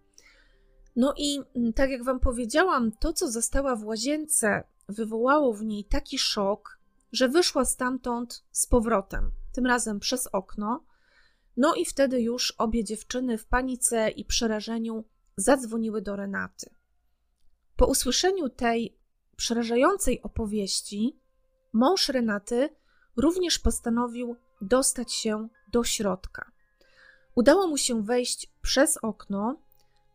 No 0.97 1.15
i 1.17 1.41
mm, 1.57 1.73
tak 1.73 1.91
jak 1.91 2.05
Wam 2.05 2.21
powiedziałam, 2.21 2.93
to 2.93 3.13
co 3.13 3.31
została 3.31 3.77
w 3.77 3.85
łazience 3.85 4.65
wywołało 4.89 5.55
w 5.55 5.65
niej 5.65 5.85
taki 5.85 6.19
szok, 6.19 6.79
że 7.13 7.29
wyszła 7.29 7.65
stamtąd 7.65 8.45
z 8.53 8.67
powrotem, 8.67 9.31
tym 9.53 9.67
razem 9.67 10.01
przez 10.01 10.27
okno. 10.27 10.85
No 11.57 11.75
i 11.75 11.85
wtedy 11.85 12.23
już 12.23 12.55
obie 12.59 12.85
dziewczyny 12.85 13.39
w 13.39 13.47
panice 13.47 14.11
i 14.11 14.25
przerażeniu 14.25 15.05
zadzwoniły 15.37 16.03
do 16.03 16.17
Renaty. 16.17 16.78
Po 17.79 17.87
usłyszeniu 17.87 18.49
tej 18.49 18.99
przerażającej 19.37 20.23
opowieści, 20.23 21.21
mąż 21.73 22.09
Renaty 22.09 22.69
również 23.17 23.59
postanowił 23.59 24.37
dostać 24.61 25.13
się 25.13 25.49
do 25.73 25.85
środka. 25.85 26.51
Udało 27.35 27.67
mu 27.67 27.77
się 27.77 28.03
wejść 28.03 28.53
przez 28.63 28.97
okno, 28.97 29.63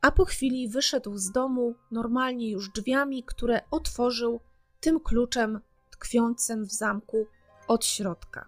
a 0.01 0.12
po 0.12 0.25
chwili 0.25 0.70
wyszedł 0.70 1.17
z 1.17 1.32
domu 1.32 1.75
normalnie 1.91 2.51
już 2.51 2.70
drzwiami, 2.70 3.24
które 3.24 3.62
otworzył 3.72 4.39
tym 4.79 5.00
kluczem 5.00 5.60
tkwiącym 5.91 6.65
w 6.65 6.72
zamku 6.72 7.25
od 7.67 7.86
środka. 7.86 8.46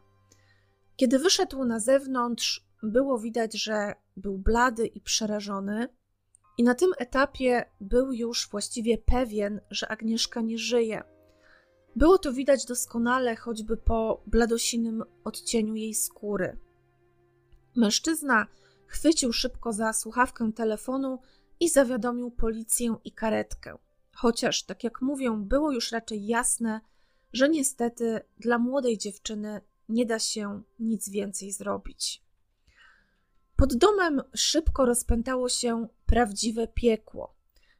Kiedy 0.95 1.19
wyszedł 1.19 1.65
na 1.65 1.79
zewnątrz, 1.79 2.67
było 2.83 3.19
widać, 3.19 3.53
że 3.53 3.93
był 4.17 4.37
blady 4.37 4.87
i 4.87 5.01
przerażony, 5.01 5.87
i 6.57 6.63
na 6.63 6.75
tym 6.75 6.91
etapie 6.97 7.65
był 7.81 8.13
już 8.13 8.49
właściwie 8.49 8.97
pewien, 8.97 9.61
że 9.69 9.87
Agnieszka 9.87 10.41
nie 10.41 10.57
żyje. 10.57 11.03
Było 11.95 12.17
to 12.17 12.33
widać 12.33 12.65
doskonale, 12.65 13.35
choćby 13.35 13.77
po 13.77 14.23
bladosinym 14.27 15.03
odcieniu 15.23 15.75
jej 15.75 15.93
skóry. 15.93 16.59
Mężczyzna 17.75 18.47
chwycił 18.87 19.33
szybko 19.33 19.73
za 19.73 19.93
słuchawkę 19.93 20.51
telefonu 20.53 21.19
i 21.59 21.69
zawiadomił 21.69 22.31
policję 22.31 22.95
i 23.03 23.11
karetkę. 23.11 23.77
Chociaż, 24.15 24.63
tak 24.63 24.83
jak 24.83 25.01
mówią, 25.01 25.43
było 25.43 25.71
już 25.71 25.91
raczej 25.91 26.25
jasne, 26.25 26.81
że 27.33 27.49
niestety 27.49 28.19
dla 28.37 28.57
młodej 28.57 28.97
dziewczyny 28.97 29.61
nie 29.89 30.05
da 30.05 30.19
się 30.19 30.61
nic 30.79 31.09
więcej 31.09 31.51
zrobić. 31.51 32.24
Pod 33.55 33.75
domem 33.75 34.21
szybko 34.33 34.85
rozpętało 34.85 35.49
się 35.49 35.87
prawdziwe 36.05 36.67
piekło, 36.67 37.35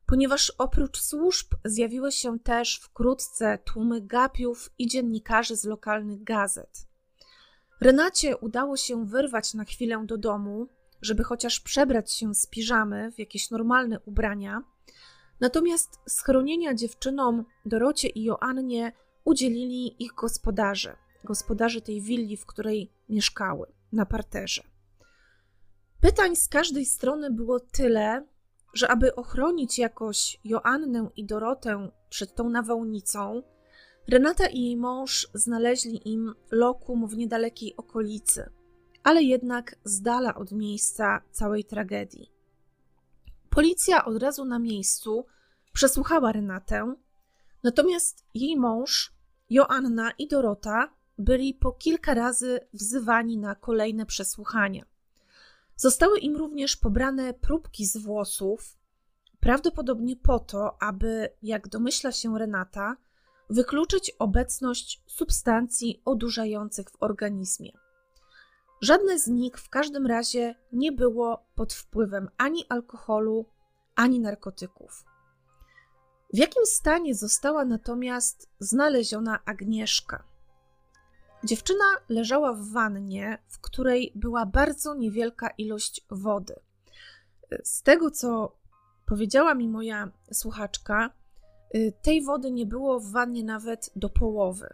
ponieważ 0.05 0.53
oprócz 0.57 1.01
służb 1.01 1.47
zjawiły 1.65 2.11
się 2.11 2.39
też 2.39 2.79
wkrótce 2.83 3.57
tłumy 3.57 4.01
gapiów 4.01 4.69
i 4.77 4.87
dziennikarzy 4.87 5.55
z 5.55 5.63
lokalnych 5.63 6.23
gazet. 6.23 6.87
Renacie 7.81 8.37
udało 8.37 8.77
się 8.77 9.05
wyrwać 9.05 9.53
na 9.53 9.63
chwilę 9.63 10.03
do 10.05 10.17
domu, 10.17 10.67
żeby 11.01 11.23
chociaż 11.23 11.59
przebrać 11.59 12.13
się 12.13 12.35
z 12.35 12.47
piżamy 12.47 13.11
w 13.11 13.19
jakieś 13.19 13.51
normalne 13.51 13.99
ubrania. 13.99 14.61
Natomiast 15.39 15.99
schronienia 16.07 16.73
dziewczynom 16.73 17.45
Dorocie 17.65 18.07
i 18.07 18.23
Joannie 18.23 18.91
udzielili 19.25 20.03
ich 20.03 20.13
gospodarze, 20.13 20.97
gospodarze 21.23 21.81
tej 21.81 22.01
willi, 22.01 22.37
w 22.37 22.45
której 22.45 22.91
mieszkały, 23.09 23.67
na 23.91 24.05
parterze. 24.05 24.74
Pytań 26.05 26.35
z 26.35 26.47
każdej 26.47 26.85
strony 26.85 27.31
było 27.31 27.59
tyle, 27.59 28.25
że 28.73 28.91
aby 28.91 29.15
ochronić 29.15 29.79
jakoś 29.79 30.39
Joannę 30.43 31.09
i 31.15 31.25
Dorotę 31.25 31.89
przed 32.09 32.35
tą 32.35 32.49
nawałnicą, 32.49 33.43
Renata 34.07 34.47
i 34.47 34.61
jej 34.61 34.77
mąż 34.77 35.27
znaleźli 35.33 36.09
im 36.13 36.33
lokum 36.51 37.07
w 37.07 37.17
niedalekiej 37.17 37.75
okolicy, 37.77 38.49
ale 39.03 39.23
jednak 39.23 39.75
z 39.83 40.01
dala 40.01 40.35
od 40.35 40.51
miejsca 40.51 41.21
całej 41.31 41.63
tragedii. 41.63 42.31
Policja 43.49 44.05
od 44.05 44.23
razu 44.23 44.45
na 44.45 44.59
miejscu 44.59 45.25
przesłuchała 45.73 46.31
Renatę, 46.31 46.95
natomiast 47.63 48.25
jej 48.33 48.57
mąż, 48.57 49.13
Joanna 49.49 50.11
i 50.17 50.27
Dorota 50.27 50.93
byli 51.17 51.53
po 51.53 51.71
kilka 51.71 52.13
razy 52.13 52.59
wzywani 52.73 53.37
na 53.37 53.55
kolejne 53.55 54.05
przesłuchania. 54.05 54.94
Zostały 55.75 56.19
im 56.19 56.35
również 56.35 56.77
pobrane 56.77 57.33
próbki 57.33 57.85
z 57.85 57.97
włosów, 57.97 58.77
prawdopodobnie 59.39 60.15
po 60.15 60.39
to, 60.39 60.83
aby, 60.83 61.29
jak 61.41 61.67
domyśla 61.67 62.11
się 62.11 62.39
Renata, 62.39 62.97
wykluczyć 63.49 64.11
obecność 64.19 65.03
substancji 65.07 66.01
odurzających 66.05 66.89
w 66.89 67.03
organizmie. 67.03 67.71
Żadne 68.81 69.19
z 69.19 69.27
nich 69.27 69.59
w 69.59 69.69
każdym 69.69 70.05
razie 70.05 70.55
nie 70.71 70.91
było 70.91 71.45
pod 71.55 71.73
wpływem 71.73 72.29
ani 72.37 72.65
alkoholu, 72.69 73.45
ani 73.95 74.19
narkotyków. 74.19 75.05
W 76.33 76.37
jakim 76.37 76.65
stanie 76.65 77.15
została 77.15 77.65
natomiast 77.65 78.49
znaleziona 78.59 79.39
Agnieszka? 79.45 80.34
Dziewczyna 81.45 81.85
leżała 82.09 82.53
w 82.53 82.69
wannie, 82.69 83.37
w 83.47 83.59
której 83.59 84.11
była 84.15 84.45
bardzo 84.45 84.95
niewielka 84.95 85.49
ilość 85.49 86.05
wody. 86.11 86.55
Z 87.63 87.81
tego, 87.81 88.11
co 88.11 88.57
powiedziała 89.05 89.55
mi 89.55 89.67
moja 89.67 90.11
słuchaczka, 90.33 91.13
y, 91.75 91.93
tej 92.01 92.23
wody 92.23 92.51
nie 92.51 92.65
było 92.65 92.99
w 92.99 93.11
wannie 93.11 93.43
nawet 93.43 93.91
do 93.95 94.09
połowy. 94.09 94.73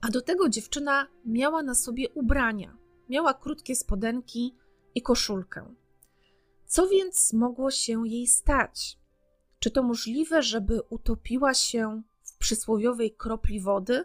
A 0.00 0.10
do 0.10 0.22
tego 0.22 0.48
dziewczyna 0.48 1.06
miała 1.24 1.62
na 1.62 1.74
sobie 1.74 2.08
ubrania. 2.10 2.76
Miała 3.08 3.34
krótkie 3.34 3.76
spodenki 3.76 4.56
i 4.94 5.02
koszulkę. 5.02 5.74
Co 6.66 6.88
więc 6.88 7.32
mogło 7.32 7.70
się 7.70 8.08
jej 8.08 8.26
stać? 8.26 8.98
Czy 9.58 9.70
to 9.70 9.82
możliwe, 9.82 10.42
żeby 10.42 10.82
utopiła 10.82 11.54
się 11.54 12.02
w 12.22 12.36
przysłowiowej 12.38 13.14
kropli 13.14 13.60
wody? 13.60 14.04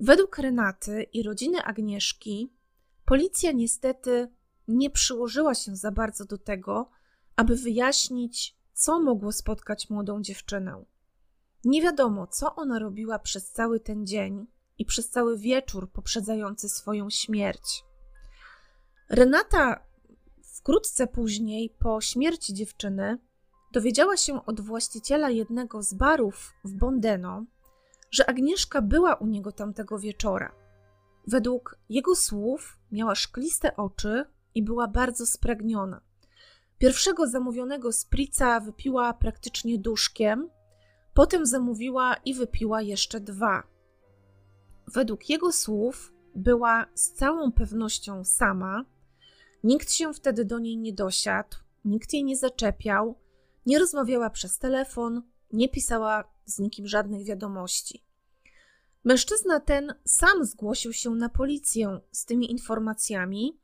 Według 0.00 0.38
Renaty 0.38 1.02
i 1.02 1.22
rodziny 1.22 1.64
Agnieszki, 1.64 2.52
policja 3.04 3.52
niestety 3.52 4.28
nie 4.68 4.90
przyłożyła 4.90 5.54
się 5.54 5.76
za 5.76 5.92
bardzo 5.92 6.24
do 6.24 6.38
tego, 6.38 6.90
aby 7.36 7.56
wyjaśnić, 7.56 8.56
co 8.72 9.00
mogło 9.00 9.32
spotkać 9.32 9.90
młodą 9.90 10.22
dziewczynę. 10.22 10.84
Nie 11.64 11.82
wiadomo, 11.82 12.26
co 12.26 12.54
ona 12.54 12.78
robiła 12.78 13.18
przez 13.18 13.52
cały 13.52 13.80
ten 13.80 14.06
dzień 14.06 14.46
i 14.78 14.84
przez 14.84 15.10
cały 15.10 15.38
wieczór 15.38 15.90
poprzedzający 15.92 16.68
swoją 16.68 17.10
śmierć. 17.10 17.84
Renata 19.08 19.86
wkrótce 20.56 21.06
później, 21.06 21.76
po 21.78 22.00
śmierci 22.00 22.54
dziewczyny, 22.54 23.18
dowiedziała 23.72 24.16
się 24.16 24.46
od 24.46 24.60
właściciela 24.60 25.30
jednego 25.30 25.82
z 25.82 25.94
barów 25.94 26.52
w 26.64 26.72
Bondeno, 26.72 27.44
że 28.10 28.30
Agnieszka 28.30 28.82
była 28.82 29.14
u 29.14 29.26
niego 29.26 29.52
tamtego 29.52 29.98
wieczora. 29.98 30.52
Według 31.26 31.78
jego 31.88 32.14
słów 32.16 32.78
miała 32.92 33.14
szkliste 33.14 33.76
oczy 33.76 34.24
i 34.54 34.62
była 34.62 34.88
bardzo 34.88 35.26
spragniona. 35.26 36.00
Pierwszego 36.78 37.26
zamówionego 37.26 37.92
sprica 37.92 38.60
wypiła 38.60 39.14
praktycznie 39.14 39.78
duszkiem, 39.78 40.50
potem 41.14 41.46
zamówiła 41.46 42.16
i 42.24 42.34
wypiła 42.34 42.82
jeszcze 42.82 43.20
dwa. 43.20 43.62
Według 44.94 45.28
jego 45.30 45.52
słów 45.52 46.12
była 46.34 46.86
z 46.94 47.12
całą 47.12 47.52
pewnością 47.52 48.24
sama. 48.24 48.84
Nikt 49.64 49.92
się 49.92 50.14
wtedy 50.14 50.44
do 50.44 50.58
niej 50.58 50.76
nie 50.76 50.92
dosiadł, 50.92 51.56
nikt 51.84 52.12
jej 52.12 52.24
nie 52.24 52.36
zaczepiał, 52.36 53.18
nie 53.66 53.78
rozmawiała 53.78 54.30
przez 54.30 54.58
telefon, 54.58 55.22
nie 55.52 55.68
pisała 55.68 56.35
z 56.46 56.58
nikim 56.58 56.86
żadnych 56.86 57.24
wiadomości. 57.24 58.02
Mężczyzna 59.04 59.60
ten 59.60 59.94
sam 60.04 60.44
zgłosił 60.44 60.92
się 60.92 61.10
na 61.10 61.28
policję 61.28 62.00
z 62.12 62.24
tymi 62.24 62.50
informacjami, 62.50 63.58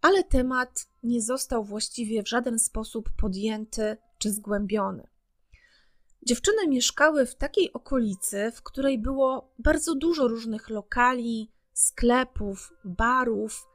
ale 0.00 0.24
temat 0.24 0.86
nie 1.02 1.22
został 1.22 1.64
właściwie 1.64 2.22
w 2.22 2.28
żaden 2.28 2.58
sposób 2.58 3.10
podjęty 3.16 3.96
czy 4.18 4.32
zgłębiony. 4.32 5.06
Dziewczyny 6.26 6.68
mieszkały 6.68 7.26
w 7.26 7.34
takiej 7.34 7.72
okolicy, 7.72 8.52
w 8.54 8.62
której 8.62 8.98
było 8.98 9.52
bardzo 9.58 9.94
dużo 9.94 10.28
różnych 10.28 10.70
lokali, 10.70 11.50
sklepów, 11.72 12.72
barów. 12.84 13.66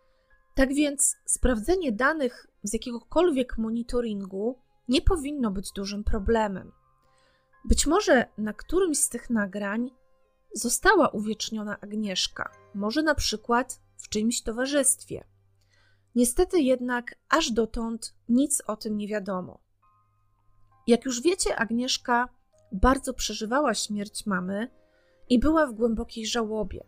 Tak 0.56 0.74
więc 0.74 1.16
sprawdzenie 1.26 1.92
danych 1.92 2.48
z 2.64 2.74
jakiegokolwiek 2.74 3.58
monitoringu 3.58 4.60
nie 4.88 5.02
powinno 5.02 5.52
być 5.52 5.72
dużym 5.72 6.04
problemem. 6.04 6.72
Być 7.68 7.88
może 7.88 8.26
na 8.38 8.54
którymś 8.54 8.98
z 8.98 9.10
tych 9.10 9.30
nagrań 9.30 9.92
została 10.54 11.10
uwieczniona 11.10 11.80
Agnieszka, 11.80 12.52
może 12.76 13.04
na 13.04 13.16
przykład 13.16 13.82
w 13.98 14.10
czyimś 14.10 14.42
towarzystwie. 14.42 15.24
Niestety 16.16 16.62
jednak 16.62 17.16
aż 17.30 17.52
dotąd 17.52 18.16
nic 18.30 18.64
o 18.68 18.76
tym 18.76 18.98
nie 18.98 19.08
wiadomo. 19.08 19.60
Jak 20.88 21.06
już 21.06 21.22
wiecie, 21.22 21.56
Agnieszka 21.56 22.30
bardzo 22.72 23.14
przeżywała 23.14 23.74
śmierć 23.74 24.26
mamy 24.26 24.70
i 25.30 25.40
była 25.40 25.68
w 25.68 25.74
głębokiej 25.74 26.28
żałobie. 26.28 26.84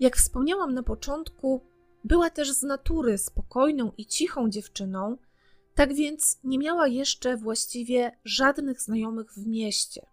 Jak 0.00 0.16
wspomniałam 0.16 0.74
na 0.74 0.82
początku, 0.82 1.60
była 2.04 2.30
też 2.30 2.52
z 2.52 2.62
natury 2.62 3.18
spokojną 3.18 3.92
i 3.96 4.06
cichą 4.06 4.50
dziewczyną, 4.50 5.18
tak 5.76 5.94
więc 5.94 6.38
nie 6.44 6.58
miała 6.58 6.88
jeszcze 6.88 7.36
właściwie 7.36 8.18
żadnych 8.24 8.80
znajomych 8.80 9.32
w 9.32 9.46
mieście. 9.46 10.06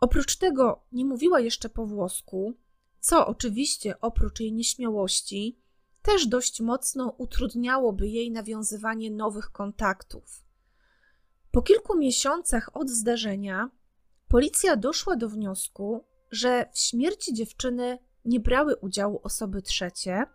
Oprócz 0.00 0.36
tego 0.36 0.84
nie 0.92 1.04
mówiła 1.04 1.40
jeszcze 1.40 1.68
po 1.68 1.86
włosku, 1.86 2.54
co 3.00 3.26
oczywiście 3.26 4.00
oprócz 4.00 4.40
jej 4.40 4.52
nieśmiałości 4.52 5.58
też 6.02 6.26
dość 6.26 6.60
mocno 6.60 7.14
utrudniałoby 7.18 8.08
jej 8.08 8.30
nawiązywanie 8.30 9.10
nowych 9.10 9.50
kontaktów. 9.50 10.44
Po 11.50 11.62
kilku 11.62 11.98
miesiącach 11.98 12.70
od 12.76 12.90
zdarzenia 12.90 13.70
policja 14.28 14.76
doszła 14.76 15.16
do 15.16 15.28
wniosku, 15.28 16.04
że 16.30 16.66
w 16.72 16.78
śmierci 16.78 17.34
dziewczyny 17.34 17.98
nie 18.24 18.40
brały 18.40 18.76
udziału 18.76 19.20
osoby 19.22 19.62
trzecie. 19.62 20.26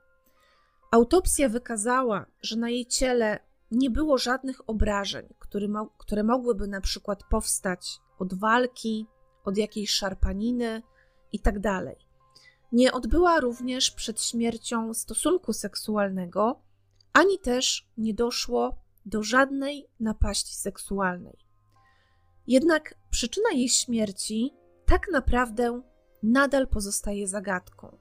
Autopsja 0.92 1.50
wykazała, 1.50 2.26
że 2.42 2.56
na 2.56 2.70
jej 2.70 2.86
ciele 2.86 3.47
nie 3.71 3.89
było 3.89 4.17
żadnych 4.17 4.69
obrażeń, 4.69 5.25
które, 5.39 5.67
mo 5.67 5.89
które 5.97 6.23
mogłyby 6.23 6.67
na 6.67 6.82
przykład 6.82 7.23
powstać 7.23 7.99
od 8.19 8.34
walki, 8.34 9.08
od 9.43 9.58
jakiejś 9.58 9.91
szarpaniny 9.91 10.82
itd. 11.32 11.62
Tak 11.62 12.08
nie 12.71 12.91
odbyła 12.91 13.39
również 13.39 13.91
przed 13.91 14.21
śmiercią 14.21 14.93
stosunku 14.93 15.53
seksualnego, 15.53 16.62
ani 17.13 17.39
też 17.39 17.89
nie 17.97 18.13
doszło 18.13 18.77
do 19.06 19.23
żadnej 19.23 19.88
napaści 19.99 20.56
seksualnej. 20.56 21.38
Jednak 22.47 22.95
przyczyna 23.10 23.49
jej 23.51 23.69
śmierci 23.69 24.53
tak 24.86 25.12
naprawdę 25.12 25.82
nadal 26.23 26.67
pozostaje 26.67 27.27
zagadką. 27.27 27.97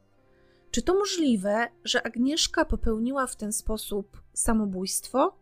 Czy 0.70 0.83
to 0.83 0.94
możliwe, 0.94 1.68
że 1.85 2.07
Agnieszka 2.07 2.64
popełniła 2.64 3.26
w 3.26 3.37
ten 3.37 3.52
sposób 3.52 4.22
samobójstwo? 4.33 5.38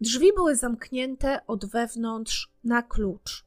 Drzwi 0.00 0.32
były 0.32 0.56
zamknięte 0.56 1.46
od 1.46 1.66
wewnątrz 1.66 2.52
na 2.64 2.82
klucz. 2.82 3.44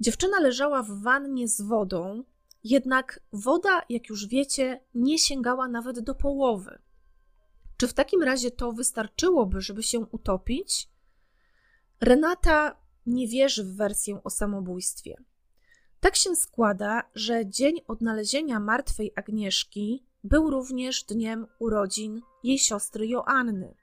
Dziewczyna 0.00 0.40
leżała 0.40 0.82
w 0.82 1.02
wannie 1.02 1.48
z 1.48 1.60
wodą, 1.60 2.24
jednak 2.64 3.20
woda, 3.32 3.82
jak 3.88 4.08
już 4.08 4.26
wiecie, 4.26 4.80
nie 4.94 5.18
sięgała 5.18 5.68
nawet 5.68 6.00
do 6.00 6.14
połowy. 6.14 6.78
Czy 7.76 7.88
w 7.88 7.94
takim 7.94 8.22
razie 8.22 8.50
to 8.50 8.72
wystarczyłoby, 8.72 9.60
żeby 9.60 9.82
się 9.82 10.00
utopić? 10.00 10.88
Renata 12.00 12.76
nie 13.06 13.28
wierzy 13.28 13.64
w 13.64 13.76
wersję 13.76 14.20
o 14.24 14.30
samobójstwie. 14.30 15.16
Tak 16.00 16.16
się 16.16 16.36
składa, 16.36 17.02
że 17.14 17.46
dzień 17.46 17.80
odnalezienia 17.88 18.60
martwej 18.60 19.12
Agnieszki 19.16 20.06
był 20.24 20.50
również 20.50 21.04
dniem 21.04 21.46
urodzin 21.58 22.20
jej 22.42 22.58
siostry 22.58 23.06
Joanny. 23.06 23.74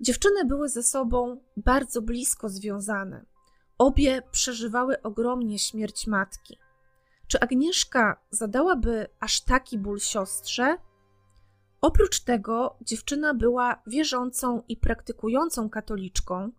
Dziewczyny 0.00 0.44
były 0.44 0.68
ze 0.68 0.82
sobą 0.82 1.40
bardzo 1.56 2.02
blisko 2.02 2.48
związane. 2.48 3.24
Obie 3.78 4.22
przeżywały 4.30 5.02
ogromnie 5.02 5.58
śmierć 5.58 6.06
matki. 6.06 6.58
Czy 7.28 7.40
Agnieszka 7.40 8.20
zadałaby 8.30 9.06
aż 9.20 9.40
taki 9.40 9.78
ból 9.78 10.00
siostrze? 10.00 10.76
Oprócz 11.80 12.20
tego, 12.20 12.76
dziewczyna 12.80 13.34
była 13.34 13.82
wierzącą 13.86 14.62
i 14.68 14.76
praktykującą 14.76 15.70
katoliczką, 15.70 16.50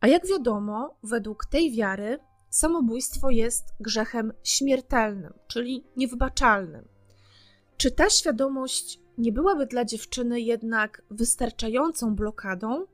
a 0.00 0.06
jak 0.06 0.26
wiadomo, 0.26 0.98
według 1.02 1.46
tej 1.46 1.72
wiary 1.72 2.18
samobójstwo 2.50 3.30
jest 3.30 3.64
grzechem 3.80 4.32
śmiertelnym, 4.44 5.32
czyli 5.46 5.84
niewybaczalnym. 5.96 6.88
Czy 7.76 7.90
ta 7.90 8.10
świadomość 8.10 9.00
nie 9.18 9.32
byłaby 9.32 9.66
dla 9.66 9.84
dziewczyny 9.84 10.40
jednak 10.40 11.02
wystarczającą 11.10 12.14
blokadą? 12.14 12.86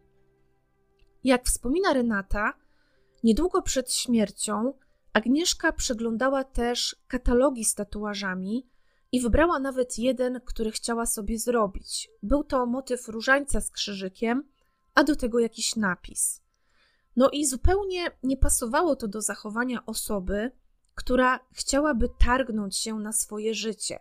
Jak 1.25 1.45
wspomina 1.45 1.93
Renata, 1.93 2.53
niedługo 3.25 3.63
przed 3.63 3.93
śmiercią 3.93 4.75
Agnieszka 5.13 5.73
przeglądała 5.73 6.45
też 6.45 6.97
katalogi 7.09 7.65
z 7.65 7.75
tatuażami 7.75 8.67
i 9.13 9.21
wybrała 9.21 9.59
nawet 9.59 9.99
jeden, 9.99 10.41
który 10.45 10.71
chciała 10.71 11.07
sobie 11.07 11.39
zrobić. 11.39 12.11
Był 12.23 12.45
to 12.45 12.67
motyw 12.67 13.09
różańca 13.09 13.61
z 13.61 13.71
krzyżykiem, 13.71 14.49
a 14.95 15.05
do 15.05 15.17
tego 15.17 15.39
jakiś 15.39 15.77
napis. 15.77 16.43
No 17.17 17.31
i 17.31 17.47
zupełnie 17.47 18.11
nie 18.23 18.37
pasowało 18.37 18.97
to 18.97 19.09
do 19.09 19.21
zachowania 19.21 19.87
osoby, 19.87 20.51
która 20.95 21.41
chciałaby 21.53 22.09
targnąć 22.19 22.77
się 22.77 22.95
na 22.95 23.13
swoje 23.13 23.55
życie. 23.55 24.01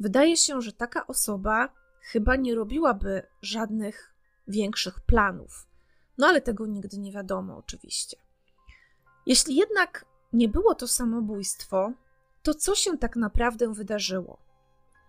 Wydaje 0.00 0.36
się, 0.36 0.62
że 0.62 0.72
taka 0.72 1.06
osoba 1.06 1.68
chyba 2.00 2.36
nie 2.36 2.54
robiłaby 2.54 3.22
żadnych 3.42 4.14
większych 4.48 5.00
planów. 5.00 5.66
No 6.18 6.26
ale 6.26 6.40
tego 6.40 6.66
nigdy 6.66 6.98
nie 6.98 7.12
wiadomo, 7.12 7.56
oczywiście. 7.56 8.16
Jeśli 9.26 9.56
jednak 9.56 10.04
nie 10.32 10.48
było 10.48 10.74
to 10.74 10.88
samobójstwo, 10.88 11.92
to 12.42 12.54
co 12.54 12.74
się 12.74 12.98
tak 12.98 13.16
naprawdę 13.16 13.72
wydarzyło? 13.72 14.38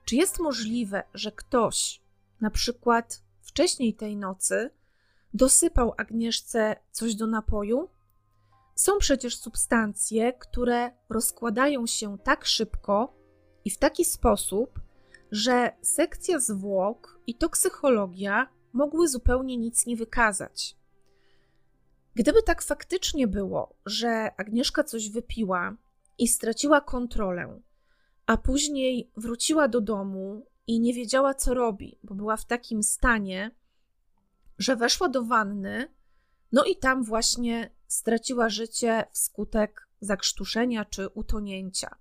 Czy 0.06 0.16
jest 0.16 0.40
możliwe, 0.40 1.04
że 1.14 1.32
ktoś, 1.32 2.02
na 2.42 2.50
przykład 2.50 3.22
wcześniej 3.42 3.94
tej 3.94 4.18
nocy, 4.18 4.70
dosypał 5.34 5.94
Agnieszce 5.98 6.76
coś 6.92 7.16
do 7.16 7.28
napoju? 7.28 7.90
Są 8.76 8.98
przecież 8.98 9.38
substancje, 9.38 10.34
które 10.34 10.92
rozkładają 11.10 11.88
się 11.88 12.18
tak 12.18 12.46
szybko 12.46 13.14
i 13.66 13.70
w 13.70 13.78
taki 13.78 14.06
sposób, 14.06 14.80
że 15.32 15.72
sekcja 15.82 16.40
zwłok 16.40 17.20
i 17.28 17.36
toksykologia 17.36 18.48
mogły 18.74 19.08
zupełnie 19.08 19.58
nic 19.58 19.86
nie 19.86 19.96
wykazać. 19.96 20.76
Gdyby 22.16 22.44
tak 22.44 22.62
faktycznie 22.62 23.28
było, 23.28 23.76
że 23.86 24.32
Agnieszka 24.38 24.84
coś 24.84 25.10
wypiła 25.10 25.76
i 26.18 26.28
straciła 26.28 26.82
kontrolę, 26.82 27.60
a 28.26 28.38
później 28.38 29.12
wróciła 29.18 29.68
do 29.68 29.82
domu 29.82 30.46
i 30.68 30.80
nie 30.80 30.94
wiedziała, 30.94 31.34
co 31.34 31.54
robi, 31.54 32.00
bo 32.04 32.16
była 32.16 32.38
w 32.38 32.46
takim 32.46 32.84
stanie, 32.84 33.52
że 34.58 34.76
weszła 34.76 35.10
do 35.10 35.24
wanny, 35.24 35.88
no 36.52 36.64
i 36.64 36.76
tam 36.76 37.04
właśnie 37.04 37.72
straciła 37.88 38.50
życie 38.50 39.06
wskutek 39.12 39.88
zakrztuszenia 40.02 40.86
czy 40.86 41.10
utonięcia. 41.10 41.96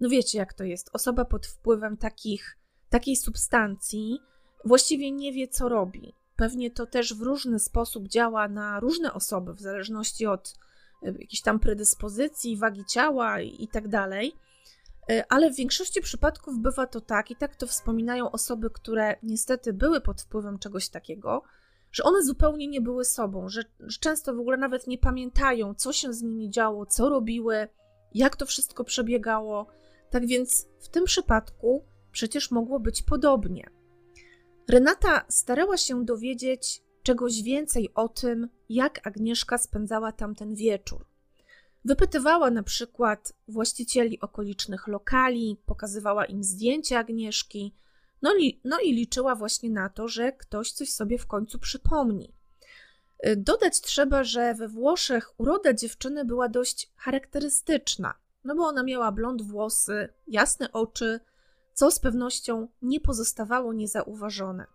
No 0.00 0.08
wiecie, 0.08 0.38
jak 0.38 0.54
to 0.54 0.64
jest. 0.64 0.90
Osoba 0.92 1.24
pod 1.24 1.46
wpływem 1.46 1.96
takich, 1.96 2.58
takiej 2.90 3.16
substancji 3.16 4.18
właściwie 4.64 5.12
nie 5.12 5.32
wie, 5.32 5.48
co 5.48 5.68
robi. 5.68 6.14
Pewnie 6.36 6.70
to 6.70 6.86
też 6.86 7.14
w 7.14 7.22
różny 7.22 7.58
sposób 7.58 8.08
działa 8.08 8.48
na 8.48 8.80
różne 8.80 9.12
osoby, 9.12 9.54
w 9.54 9.60
zależności 9.60 10.26
od 10.26 10.54
e, 11.02 11.06
jakiejś 11.06 11.42
tam 11.42 11.58
predyspozycji, 11.58 12.56
wagi 12.56 12.84
ciała 12.84 13.40
i 13.40 13.68
tak 13.68 13.88
dalej. 13.88 14.32
E, 15.10 15.24
ale 15.28 15.50
w 15.50 15.56
większości 15.56 16.00
przypadków 16.00 16.58
bywa 16.58 16.86
to 16.86 17.00
tak, 17.00 17.30
i 17.30 17.36
tak 17.36 17.56
to 17.56 17.66
wspominają 17.66 18.30
osoby, 18.30 18.70
które 18.70 19.16
niestety 19.22 19.72
były 19.72 20.00
pod 20.00 20.22
wpływem 20.22 20.58
czegoś 20.58 20.88
takiego, 20.88 21.42
że 21.92 22.02
one 22.02 22.22
zupełnie 22.22 22.68
nie 22.68 22.80
były 22.80 23.04
sobą, 23.04 23.48
że, 23.48 23.64
że 23.80 23.98
często 23.98 24.34
w 24.34 24.40
ogóle 24.40 24.56
nawet 24.56 24.86
nie 24.86 24.98
pamiętają, 24.98 25.74
co 25.74 25.92
się 25.92 26.12
z 26.12 26.22
nimi 26.22 26.50
działo, 26.50 26.86
co 26.86 27.08
robiły, 27.08 27.68
jak 28.14 28.36
to 28.36 28.46
wszystko 28.46 28.84
przebiegało. 28.84 29.66
Tak 30.16 30.26
więc 30.26 30.68
w 30.80 30.88
tym 30.88 31.04
przypadku 31.04 31.84
przecież 32.12 32.50
mogło 32.50 32.80
być 32.80 33.02
podobnie. 33.02 33.70
Renata 34.68 35.24
starała 35.28 35.76
się 35.76 36.04
dowiedzieć 36.04 36.82
czegoś 37.02 37.42
więcej 37.42 37.94
o 37.94 38.08
tym, 38.08 38.48
jak 38.68 39.06
Agnieszka 39.06 39.58
spędzała 39.58 40.12
tamten 40.12 40.54
wieczór. 40.54 41.06
Wypytywała 41.84 42.50
na 42.50 42.62
przykład 42.62 43.32
właścicieli 43.48 44.20
okolicznych 44.20 44.86
lokali, 44.86 45.60
pokazywała 45.66 46.24
im 46.24 46.44
zdjęcia 46.44 46.98
Agnieszki, 46.98 47.74
no, 48.22 48.34
li, 48.34 48.60
no 48.64 48.80
i 48.80 48.92
liczyła 48.92 49.34
właśnie 49.34 49.70
na 49.70 49.88
to, 49.88 50.08
że 50.08 50.32
ktoś 50.32 50.72
coś 50.72 50.92
sobie 50.92 51.18
w 51.18 51.26
końcu 51.26 51.58
przypomni. 51.58 52.34
Dodać 53.36 53.80
trzeba, 53.80 54.24
że 54.24 54.54
we 54.54 54.68
Włoszech 54.68 55.40
uroda 55.40 55.72
dziewczyny 55.72 56.24
była 56.24 56.48
dość 56.48 56.92
charakterystyczna, 56.96 58.14
no 58.46 58.54
bo 58.54 58.66
ona 58.66 58.82
miała 58.82 59.12
blond 59.12 59.42
włosy, 59.42 60.08
jasne 60.26 60.72
oczy, 60.72 61.20
co 61.74 61.90
z 61.90 61.98
pewnością 61.98 62.68
nie 62.82 63.00
pozostawało 63.00 63.72
niezauważone. 63.72 64.66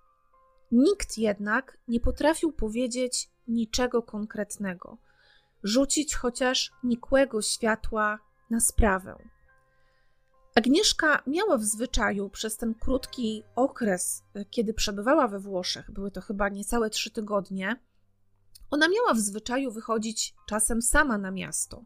Nikt 0.72 1.18
jednak 1.18 1.78
nie 1.88 2.00
potrafił 2.00 2.52
powiedzieć 2.52 3.30
niczego 3.48 4.04
konkretnego, 4.04 4.98
rzucić 5.64 6.16
chociaż 6.16 6.72
nikłego 6.84 7.42
światła 7.42 8.20
na 8.50 8.60
sprawę. 8.60 9.16
Agnieszka 10.56 11.24
miała 11.28 11.58
w 11.58 11.64
zwyczaju 11.64 12.30
przez 12.30 12.58
ten 12.58 12.76
krótki 12.76 13.44
okres, 13.56 14.24
kiedy 14.50 14.74
przebywała 14.74 15.28
we 15.28 15.40
Włoszech, 15.40 15.92
były 15.92 16.12
to 16.12 16.22
chyba 16.22 16.50
niecałe 16.50 16.90
trzy 16.90 17.12
tygodnie, 17.12 17.76
ona 18.72 18.88
miała 18.90 19.14
w 19.14 19.20
zwyczaju 19.20 19.72
wychodzić 19.72 20.36
czasem 20.46 20.82
sama 20.82 21.18
na 21.18 21.32
miasto. 21.32 21.86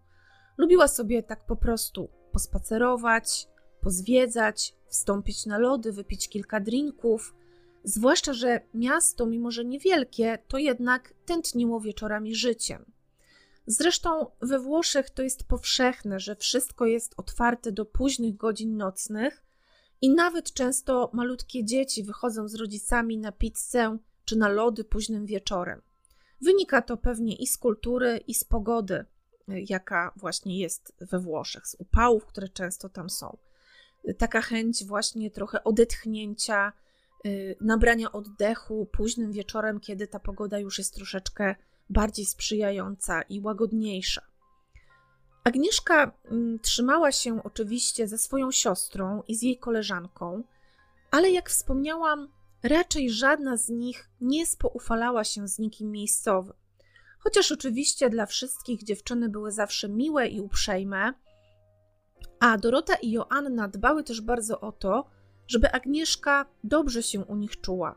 Lubiła 0.58 0.88
sobie 0.88 1.24
tak 1.24 1.46
po 1.46 1.56
prostu 1.56 2.10
pospacerować, 2.32 3.48
pozwiedzać, 3.82 4.76
wstąpić 4.88 5.46
na 5.46 5.58
lody, 5.58 5.91
wypić 5.91 6.30
kilka 6.30 6.60
drinków. 6.60 7.36
Zwłaszcza, 7.84 8.34
że 8.34 8.62
miasto, 8.74 9.26
mimo 9.26 9.52
że 9.52 9.65
niewielkie, 9.65 10.38
to 10.48 10.58
jednak 10.58 11.13
tętniło 11.26 11.80
wieczorami 11.80 12.36
życiem. 12.36 12.86
Zresztą 13.68 14.26
we 14.41 14.60
Włoszech 14.60 15.10
to 15.10 15.24
jest 15.24 15.44
powszechne, 15.44 16.20
że 16.20 16.36
wszystko 16.36 16.86
jest 16.86 17.13
otwarte 17.18 17.72
do 17.72 17.86
późnych 17.86 18.38
godzin 18.38 18.78
nocnych 18.78 19.44
i 20.02 20.10
nawet 20.10 20.54
często 20.54 21.10
malutkie 21.13 21.65
dzieci 21.65 22.04
wychodzą 22.04 22.48
z 22.48 22.56
rodzicami 22.56 23.18
na 23.18 23.32
pizzę 23.32 23.98
czy 24.26 24.38
na 24.38 24.50
lody 24.50 24.84
późnym 24.84 25.26
wieczorem. 25.26 25.82
Wynika 26.41 26.82
to 26.82 26.98
pewnie 26.98 27.36
i 27.36 27.48
z 27.48 27.58
kultury, 27.58 28.18
i 28.28 28.34
z 28.34 28.44
pogody, 28.44 29.06
jaka 29.48 30.12
właśnie 30.16 30.60
jest 30.60 30.94
we 31.00 31.20
Włoszech, 31.20 31.68
z 31.68 31.76
upałów, 31.80 32.26
które 32.26 32.50
często 32.50 32.90
tam 32.90 33.10
są 33.10 33.38
taka 34.14 34.42
chęć 34.42 34.86
właśnie 34.86 35.32
trochę 35.32 35.64
odetchnięcia, 35.64 36.74
y, 37.26 37.56
nabrania 37.62 38.12
oddechu 38.12 38.86
późnym 38.92 39.32
wieczorem, 39.32 39.80
kiedy 39.80 40.08
ta 40.08 40.20
pogoda 40.20 40.60
już 40.60 40.78
jest 40.78 40.96
troszeczkę 40.96 41.56
bardziej 41.90 42.26
sprzyjająca 42.26 43.22
i 43.22 43.42
łagodniejsza. 43.42 44.22
Agnieszka 45.44 46.12
mm, 46.26 46.60
trzymała 46.60 47.12
się 47.12 47.44
oczywiście 47.44 48.08
ze 48.08 48.18
swoją 48.18 48.52
siostrą 48.52 49.24
i 49.28 49.36
z 49.36 49.42
jej 49.42 49.58
koleżanką, 49.58 50.44
ale 51.12 51.32
jak 51.32 51.50
wspomniałam, 51.50 52.28
raczej 52.64 53.10
żadna 53.10 53.58
z 53.58 53.70
nich 53.70 54.10
nie 54.22 54.46
spoufalała 54.46 55.24
się 55.24 55.48
z 55.48 55.60
nikim 55.60 55.92
miejscowym. 55.92 56.54
Chociaż 57.26 57.52
oczywiście 57.52 58.10
dla 58.10 58.26
wszystkich 58.26 58.84
dziewczyny 58.84 59.30
były 59.30 59.52
zawsze 59.52 59.90
miłe 59.90 60.28
i 60.28 60.42
uprzejme, 60.42 61.14
a 62.40 62.58
Dorota 62.58 62.96
i 62.96 63.12
Joanna 63.12 63.68
dbały 63.68 64.04
też 64.04 64.22
bardzo 64.22 64.62
o 64.62 64.72
to, 64.72 65.10
żeby 65.48 65.72
Agnieszka 65.72 66.46
dobrze 66.64 67.04
się 67.04 67.26
u 67.26 67.36
nich 67.36 67.62
czuła. 67.62 67.96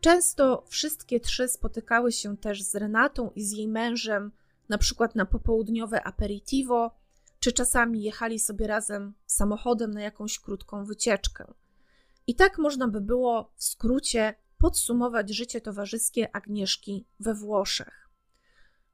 Często 0.00 0.64
wszystkie 0.68 1.20
trzy 1.20 1.48
spotykały 1.48 2.12
się 2.12 2.36
też 2.36 2.62
z 2.62 2.74
Renatą 2.74 3.30
i 3.34 3.44
z 3.44 3.52
jej 3.52 3.68
mężem, 3.68 4.32
na 4.68 4.78
przykład 4.78 5.14
na 5.14 5.26
popołudniowe 5.26 6.02
aperitivo, 6.02 6.90
czy 7.40 7.52
czasami 7.52 8.02
jechali 8.02 8.38
sobie 8.38 8.66
razem 8.66 9.14
samochodem 9.26 9.90
na 9.90 10.02
jakąś 10.02 10.38
krótką 10.38 10.84
wycieczkę. 10.84 11.54
I 12.26 12.34
tak 12.34 12.58
można 12.58 12.88
by 12.88 13.00
było 13.00 13.52
w 13.56 13.64
skrócie 13.64 14.34
podsumować 14.58 15.30
życie 15.30 15.60
towarzyskie 15.60 16.36
Agnieszki 16.36 17.06
we 17.20 17.34
Włoszech. 17.34 18.03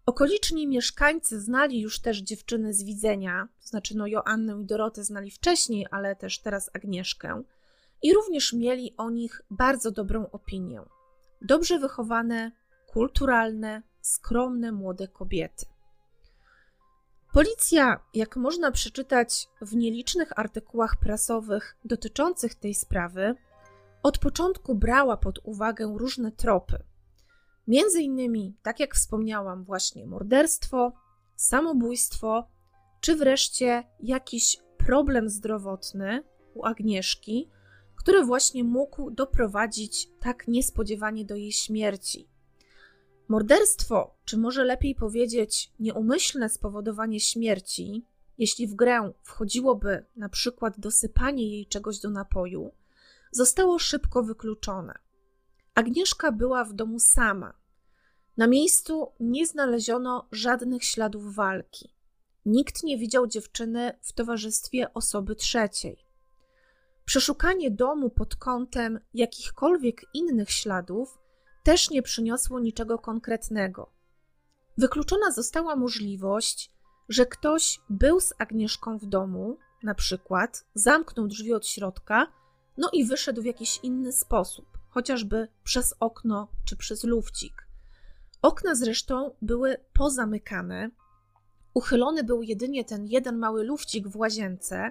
Okoliczni 0.07 0.67
mieszkańcy 0.67 1.41
znali 1.41 1.81
już 1.81 2.01
też 2.01 2.19
dziewczyny 2.19 2.75
z 2.75 2.85
widzenia, 2.85 3.49
to 3.61 3.69
znaczy 3.69 3.97
no 3.97 4.07
Joannę 4.07 4.61
i 4.63 4.67
Dorotę 4.67 5.05
znali 5.05 5.31
wcześniej, 5.31 5.87
ale 5.91 6.17
też 6.17 6.39
teraz 6.39 6.71
Agnieszkę 6.73 7.43
i 8.03 8.15
również 8.15 8.53
mieli 8.53 8.95
o 8.97 9.11
nich 9.11 9.43
bardzo 9.51 9.91
dobrą 9.91 10.31
opinię. 10.31 10.83
Dobrze 11.43 11.79
wychowane, 11.79 12.53
kulturalne, 12.87 13.83
skromne 14.01 14.73
młode 14.73 15.09
kobiety. 15.09 15.67
Policja, 17.33 18.01
jak 18.15 18.37
można 18.37 18.71
przeczytać 18.71 19.49
w 19.61 19.77
nielicznych 19.77 20.39
artykułach 20.39 20.97
prasowych 20.97 21.77
dotyczących 21.85 22.55
tej 22.55 22.75
sprawy, 22.75 23.35
od 24.03 24.19
początku 24.19 24.75
brała 24.75 25.17
pod 25.17 25.39
uwagę 25.43 25.95
różne 25.97 26.33
tropy. 26.33 26.83
Między 27.71 28.03
innymi, 28.03 28.57
tak 28.63 28.81
jak 28.81 28.95
wspomniałam, 28.95 29.65
właśnie 29.65 30.07
morderstwo, 30.07 30.93
samobójstwo, 31.37 32.49
czy 33.01 33.17
wreszcie 33.17 33.85
jakiś 34.01 34.57
problem 34.77 35.29
zdrowotny 35.29 36.25
u 36.55 36.65
Agnieszki, 36.65 37.51
który 37.97 38.25
właśnie 38.25 38.65
mógł 38.65 39.11
doprowadzić 39.11 40.11
tak 40.21 40.49
niespodziewanie 40.49 41.25
do 41.25 41.37
jej 41.37 41.53
śmierci. 41.53 42.29
Morderstwo, 43.29 44.17
czy 44.25 44.39
może 44.39 44.65
lepiej 44.65 44.95
powiedzieć 44.95 45.73
nieumyślne 45.81 46.49
spowodowanie 46.49 47.21
śmierci, 47.21 48.07
jeśli 48.39 48.67
w 48.67 48.75
grę 48.75 49.13
wchodziłoby 49.23 50.05
na 50.17 50.29
przykład 50.29 50.81
dosypanie 50.81 51.51
jej 51.51 51.67
czegoś 51.67 51.99
do 51.99 52.11
napoju, 52.11 52.73
zostało 53.33 53.79
szybko 53.79 54.23
wykluczone. 54.23 54.95
Agnieszka 55.75 56.33
była 56.33 56.65
w 56.65 56.73
domu 56.73 56.99
sama. 56.99 57.60
Na 58.41 58.47
miejscu 58.47 59.13
nie 59.21 59.47
znaleziono 59.47 60.29
żadnych 60.33 60.85
śladów 60.85 61.35
walki. 61.35 61.95
Nikt 62.47 62.83
nie 62.83 62.99
widział 62.99 63.27
dziewczyny 63.27 63.99
w 64.03 64.13
towarzystwie 64.13 64.95
osoby 64.95 65.35
trzeciej. 65.37 65.97
Przeszukanie 67.05 67.71
domu 67.71 68.11
pod 68.11 68.37
kątem 68.37 69.01
jakichkolwiek 69.15 70.05
innych 70.15 70.51
śladów 70.51 71.19
też 71.65 71.91
nie 71.91 72.03
przyniosło 72.03 72.61
niczego 72.61 72.99
konkretnego. 72.99 73.91
Wykluczona 74.79 75.31
została 75.31 75.77
możliwość, 75.77 76.71
że 77.09 77.27
ktoś 77.27 77.81
był 77.91 78.21
z 78.21 78.33
Agnieszką 78.39 78.99
w 78.99 79.07
domu, 79.07 79.59
na 79.83 79.95
przykład 79.95 80.65
zamknął 80.75 81.27
drzwi 81.27 81.53
od 81.55 81.67
środka, 81.67 82.27
no 82.77 82.91
i 82.93 83.05
wyszedł 83.05 83.43
w 83.43 83.47
jakiś 83.47 83.81
inny 83.83 84.13
sposób, 84.13 84.79
chociażby 84.89 85.49
przez 85.65 85.95
okno 86.01 86.49
czy 86.65 86.77
przez 86.77 87.05
lufcik. 87.05 87.70
Okna 88.43 88.75
zresztą 88.75 89.35
były 89.43 89.77
pozamykane, 89.93 90.91
uchylony 91.75 92.25
był 92.25 92.43
jedynie 92.43 92.85
ten 92.85 93.07
jeden 93.07 93.39
mały 93.39 93.65
lufcik 93.65 94.09
w 94.09 94.17
łazience, 94.17 94.91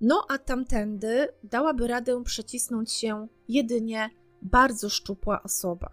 no 0.00 0.26
a 0.28 0.38
tamtędy 0.38 1.28
dałaby 1.44 1.86
radę 1.86 2.24
przecisnąć 2.24 2.92
się 2.92 3.28
jedynie 3.48 4.10
bardzo 4.42 4.88
szczupła 4.88 5.42
osoba. 5.42 5.90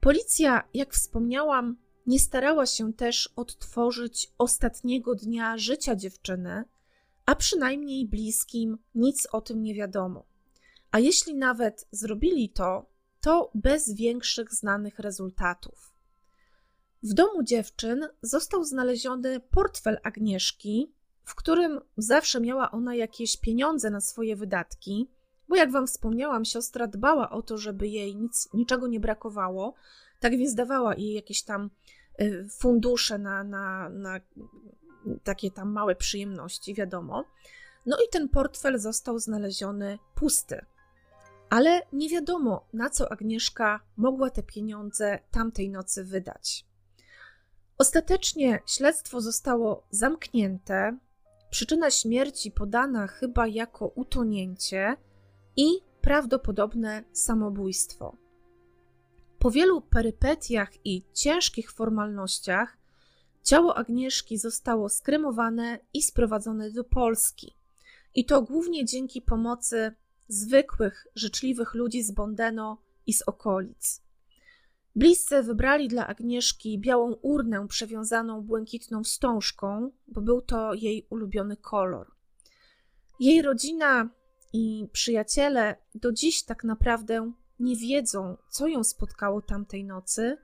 Policja, 0.00 0.68
jak 0.74 0.94
wspomniałam, 0.94 1.76
nie 2.06 2.18
starała 2.18 2.66
się 2.66 2.92
też 2.92 3.32
odtworzyć 3.36 4.32
ostatniego 4.38 5.14
dnia 5.14 5.58
życia 5.58 5.96
dziewczyny, 5.96 6.64
a 7.26 7.34
przynajmniej 7.34 8.08
bliskim 8.08 8.78
nic 8.94 9.28
o 9.32 9.40
tym 9.40 9.62
nie 9.62 9.74
wiadomo. 9.74 10.24
A 10.90 10.98
jeśli 10.98 11.34
nawet 11.34 11.86
zrobili 11.90 12.48
to, 12.48 12.91
to 13.22 13.50
bez 13.54 13.94
większych 13.94 14.54
znanych 14.54 14.98
rezultatów. 14.98 15.92
W 17.02 17.14
domu 17.14 17.42
dziewczyn 17.42 18.08
został 18.22 18.64
znaleziony 18.64 19.40
portfel 19.40 19.98
Agnieszki, 20.02 20.92
w 21.24 21.34
którym 21.34 21.80
zawsze 21.96 22.40
miała 22.40 22.70
ona 22.70 22.94
jakieś 22.94 23.36
pieniądze 23.36 23.90
na 23.90 24.00
swoje 24.00 24.36
wydatki, 24.36 25.10
bo 25.48 25.56
jak 25.56 25.72
wam 25.72 25.86
wspomniałam, 25.86 26.44
siostra 26.44 26.86
dbała 26.86 27.30
o 27.30 27.42
to, 27.42 27.58
żeby 27.58 27.88
jej 27.88 28.16
nic, 28.16 28.48
niczego 28.54 28.86
nie 28.86 29.00
brakowało, 29.00 29.74
tak 30.20 30.32
więc 30.36 30.54
dawała 30.54 30.94
jej 30.94 31.14
jakieś 31.14 31.42
tam 31.42 31.70
y, 32.20 32.48
fundusze 32.58 33.18
na, 33.18 33.44
na, 33.44 33.88
na 33.88 34.20
takie 35.24 35.50
tam 35.50 35.72
małe 35.72 35.94
przyjemności, 35.94 36.74
wiadomo. 36.74 37.24
No 37.86 37.96
i 37.96 38.08
ten 38.10 38.28
portfel 38.28 38.78
został 38.78 39.18
znaleziony 39.18 39.98
pusty. 40.14 40.64
Ale 41.52 41.82
nie 41.92 42.08
wiadomo, 42.08 42.66
na 42.72 42.90
co 42.90 43.12
Agnieszka 43.12 43.80
mogła 43.96 44.30
te 44.30 44.42
pieniądze 44.42 45.18
tamtej 45.30 45.70
nocy 45.70 46.04
wydać. 46.04 46.66
Ostatecznie 47.78 48.60
śledztwo 48.66 49.20
zostało 49.20 49.86
zamknięte, 49.90 50.98
Przyczyna 51.50 51.90
śmierci 51.90 52.50
podana 52.50 53.06
chyba 53.06 53.46
jako 53.46 53.86
utonięcie 53.86 54.96
i 55.56 55.66
prawdopodobne 56.00 57.04
samobójstwo. 57.12 58.16
Po 59.38 59.50
wielu 59.50 59.80
perypetiach 59.80 60.86
i 60.86 61.02
ciężkich 61.14 61.72
formalnościach 61.72 62.76
ciało 63.42 63.76
Agnieszki 63.76 64.38
zostało 64.38 64.88
skremowane 64.88 65.78
i 65.94 66.02
sprowadzone 66.02 66.70
do 66.70 66.84
Polski. 66.84 67.54
I 68.14 68.24
to 68.24 68.42
głównie 68.42 68.84
dzięki 68.84 69.22
pomocy 69.22 69.92
zwykłych, 70.28 71.06
życzliwych 71.14 71.74
ludzi 71.74 72.02
z 72.02 72.10
Bondeno 72.10 72.78
i 73.06 73.12
z 73.12 73.22
okolic. 73.22 74.02
Bliscy 74.96 75.42
wybrali 75.42 75.88
dla 75.88 76.06
Agnieszki 76.06 76.78
białą 76.78 77.12
urnę 77.12 77.66
przewiązaną 77.68 78.42
błękitną 78.42 79.04
wstążką, 79.04 79.90
bo 80.08 80.20
był 80.20 80.42
to 80.42 80.74
jej 80.74 81.06
ulubiony 81.10 81.56
kolor. 81.56 82.10
Jej 83.20 83.42
rodzina 83.42 84.08
i 84.52 84.88
przyjaciele 84.92 85.76
do 85.94 86.12
dziś 86.12 86.42
tak 86.42 86.64
naprawdę 86.64 87.32
nie 87.60 87.76
wiedzą, 87.76 88.36
co 88.48 88.66
ją 88.66 88.84
spotkało 88.84 89.42
tamtej 89.42 89.84
nocy 89.84 90.38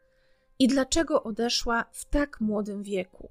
i 0.59 0.69
dlaczego 0.69 1.23
odeszła 1.23 1.85
w 1.93 2.05
tak 2.05 2.41
młodym 2.41 2.83
wieku. 2.83 3.31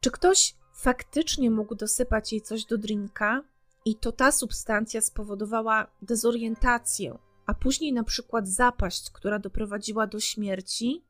Czy 0.00 0.10
ktoś 0.10 0.54
faktycznie 0.74 1.50
mógł 1.50 1.74
dosypać 1.74 2.32
jej 2.32 2.42
coś 2.42 2.64
do 2.64 2.78
drinka 2.78 3.42
i 3.88 3.94
to 3.94 4.12
ta 4.12 4.32
substancja 4.32 5.00
spowodowała 5.00 5.86
dezorientację 6.02 7.18
a 7.46 7.54
później 7.54 7.92
na 7.92 8.04
przykład 8.04 8.48
zapaść, 8.48 9.10
która 9.10 9.38
doprowadziła 9.38 10.06
do 10.06 10.20
śmierci? 10.20 11.04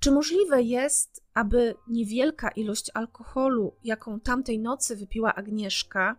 Czy 0.00 0.10
możliwe 0.10 0.62
jest, 0.62 1.24
aby 1.34 1.74
niewielka 1.88 2.48
ilość 2.48 2.90
alkoholu, 2.94 3.76
jaką 3.84 4.20
tamtej 4.20 4.58
nocy 4.58 4.96
wypiła 4.96 5.34
Agnieszka, 5.34 6.16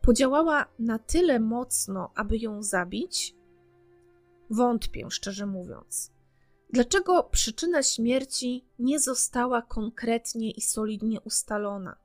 podziałała 0.00 0.66
na 0.78 0.98
tyle 0.98 1.40
mocno, 1.40 2.10
aby 2.14 2.38
ją 2.38 2.62
zabić? 2.62 3.34
Wątpię, 4.50 5.06
szczerze 5.10 5.46
mówiąc. 5.46 6.12
Dlaczego 6.72 7.22
przyczyna 7.22 7.82
śmierci 7.82 8.64
nie 8.78 9.00
została 9.00 9.62
konkretnie 9.62 10.50
i 10.50 10.60
solidnie 10.60 11.20
ustalona? 11.20 12.03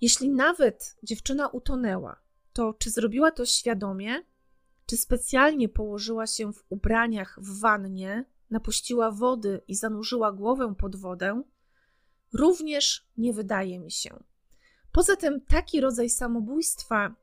Jeśli 0.00 0.30
nawet 0.30 0.96
dziewczyna 1.02 1.48
utonęła, 1.48 2.20
to 2.52 2.74
czy 2.74 2.90
zrobiła 2.90 3.30
to 3.30 3.46
świadomie, 3.46 4.22
czy 4.86 4.96
specjalnie 4.96 5.68
położyła 5.68 6.26
się 6.26 6.52
w 6.52 6.64
ubraniach 6.68 7.38
w 7.42 7.60
wannie, 7.60 8.24
napuściła 8.50 9.10
wody 9.10 9.62
i 9.68 9.74
zanurzyła 9.74 10.32
głowę 10.32 10.74
pod 10.78 10.96
wodę? 10.96 11.42
Również 12.32 13.06
nie 13.16 13.32
wydaje 13.32 13.78
mi 13.78 13.90
się. 13.90 14.24
Poza 14.92 15.16
tym, 15.16 15.40
taki 15.40 15.80
rodzaj 15.80 16.10
samobójstwa, 16.10 17.14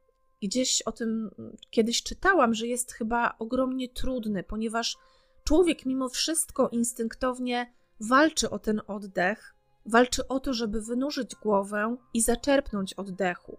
gdzieś 0.43 0.81
o 0.81 0.91
tym 0.91 1.29
kiedyś 1.69 2.03
czytałam, 2.03 2.53
że 2.53 2.67
jest 2.67 2.91
chyba 2.91 3.35
ogromnie 3.39 3.89
trudny, 3.89 4.43
ponieważ 4.43 4.97
człowiek 5.43 5.85
mimo 5.85 6.09
wszystko 6.09 6.69
instynktownie 6.69 7.73
walczy 7.99 8.49
o 8.49 8.59
ten 8.59 8.81
oddech, 8.87 9.55
walczy 9.87 10.27
o 10.27 10.39
to, 10.39 10.53
żeby 10.53 10.81
wynurzyć 10.81 11.35
głowę 11.35 11.97
i 12.13 12.21
zaczerpnąć 12.21 12.93
oddechu. 12.93 13.57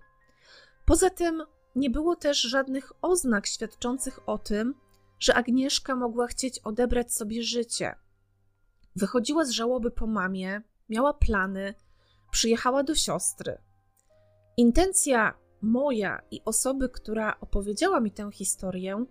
Poza 0.86 1.10
tym, 1.10 1.42
nie 1.76 1.90
było 1.90 2.16
też 2.16 2.40
żadnych 2.40 2.92
oznak 3.02 3.46
świadczących 3.46 4.28
o 4.28 4.38
tym, 4.38 4.74
że 5.18 5.34
Agnieszka 5.34 5.96
mogła 5.96 6.26
chcieć 6.26 6.58
odebrać 6.58 7.14
sobie 7.14 7.42
życie. 7.42 7.94
Wychodziła 8.96 9.44
z 9.44 9.50
żałoby 9.50 9.90
po 9.90 10.06
mamie, 10.06 10.62
miała 10.88 11.14
plany, 11.14 11.74
przyjechała 12.30 12.82
do 12.82 12.94
siostry. 12.94 13.58
Intencja 14.56 15.34
moja 15.62 16.22
i 16.30 16.40
osoby, 16.44 16.88
która 16.88 17.40
opowiedziała 17.40 18.00
mi 18.00 18.10
tę 18.10 18.30
historię, 18.32 19.04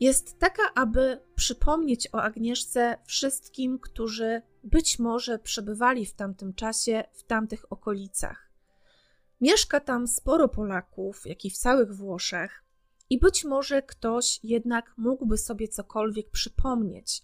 jest 0.00 0.38
taka, 0.38 0.62
aby 0.74 1.20
przypomnieć 1.34 2.08
o 2.12 2.22
Agnieszce 2.22 2.98
wszystkim, 3.04 3.78
którzy 3.78 4.42
być 4.64 4.98
może 4.98 5.38
przebywali 5.38 6.06
w 6.06 6.14
tamtym 6.14 6.54
czasie, 6.54 7.04
w 7.12 7.22
tamtych 7.22 7.72
okolicach. 7.72 8.50
Mieszka 9.40 9.80
tam 9.80 10.08
sporo 10.08 10.48
Polaków, 10.48 11.26
jak 11.26 11.44
i 11.44 11.50
w 11.50 11.58
całych 11.58 11.96
Włoszech, 11.96 12.64
i 13.10 13.18
być 13.18 13.44
może 13.44 13.82
ktoś 13.82 14.40
jednak 14.42 14.94
mógłby 14.96 15.38
sobie 15.38 15.68
cokolwiek 15.68 16.30
przypomnieć, 16.30 17.22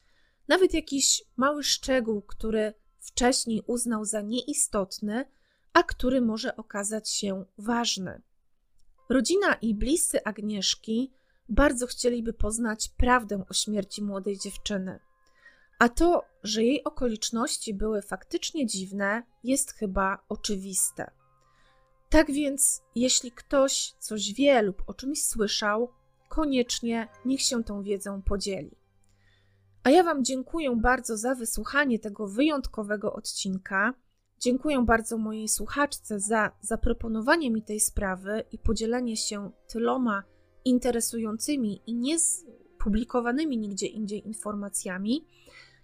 nawet 0.49 0.75
jakiś 0.75 1.25
mały 1.37 1.63
szczegół, 1.63 2.23
który 2.23 2.75
wcześniej 2.99 3.63
uznał 3.67 4.05
za 4.05 4.21
nieistotny, 4.21 5.25
a 5.73 5.83
który 5.83 6.21
może 6.21 6.57
okazać 6.57 7.11
się 7.11 7.45
ważny. 7.59 8.23
Rodzina 9.09 9.55
i 9.55 9.75
bliscy 9.75 10.25
Agnieszki 10.25 11.13
bardzo 11.49 11.87
chcieliby 11.87 12.33
poznać 12.33 12.89
prawdę 12.89 13.45
o 13.51 13.55
śmierci 13.55 14.03
młodej 14.03 14.39
dziewczyny. 14.39 15.01
A 15.79 15.89
to, 15.89 16.23
że 16.43 16.63
jej 16.63 16.85
okoliczności 16.85 17.75
były 17.75 18.03
faktycznie 18.03 18.67
dziwne, 18.67 19.23
jest 19.45 19.73
chyba 19.73 20.25
oczywiste. 20.29 21.11
Tak 22.09 22.31
więc, 22.33 22.83
jeśli 22.95 23.33
ktoś 23.33 23.95
coś 23.99 24.35
wie 24.35 24.63
lub 24.63 24.83
o 24.87 24.95
czymś 24.95 25.25
słyszał, 25.25 25.93
koniecznie 26.29 27.09
niech 27.25 27.43
się 27.43 27.65
tą 27.65 27.83
wiedzą 27.83 28.23
podzieli. 28.23 28.77
A 29.85 29.91
ja 29.91 30.03
Wam 30.03 30.25
dziękuję 30.25 30.77
bardzo 30.77 31.17
za 31.17 31.35
wysłuchanie 31.35 31.99
tego 31.99 32.29
wyjątkowego 32.29 33.13
odcinka. 33.13 33.95
Dziękuję 34.39 34.85
bardzo 34.87 35.19
mojej 35.19 35.49
słuchaczce 35.49 36.21
za 36.21 36.51
zaproponowanie 36.61 37.51
mi 37.51 37.63
tej 37.63 37.81
sprawy 37.81 38.45
i 38.53 38.59
podzielenie 38.59 39.17
się 39.17 39.51
tyloma 39.69 40.23
interesującymi 40.65 41.83
i 41.87 41.95
niespublikowanymi 41.95 43.59
nigdzie 43.59 43.87
indziej 43.87 44.27
informacjami. 44.27 45.27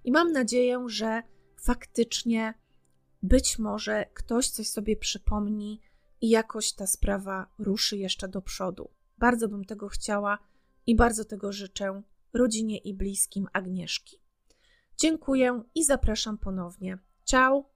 I 0.04 0.12
mam 0.12 0.32
nadzieję, 0.32 0.84
że 0.86 1.22
faktycznie 1.56 2.54
być 3.22 3.58
może 3.58 4.06
ktoś 4.14 4.48
coś 4.48 4.68
sobie 4.68 4.96
przypomni 4.96 5.80
i 6.20 6.28
jakoś 6.28 6.72
ta 6.72 6.86
sprawa 6.86 7.46
ruszy 7.58 7.96
jeszcze 7.96 8.28
do 8.28 8.42
przodu. 8.42 8.90
Bardzo 9.18 9.48
bym 9.48 9.64
tego 9.64 9.88
chciała 9.88 10.38
i 10.86 10.96
bardzo 10.96 11.24
tego 11.24 11.52
życzę 11.52 12.02
rodzinie 12.32 12.78
i 12.78 12.94
bliskim 12.94 13.48
Agnieszki. 13.52 14.20
Dziękuję 14.96 15.62
i 15.74 15.84
zapraszam 15.84 16.38
ponownie. 16.38 16.98
Ciao! 17.24 17.73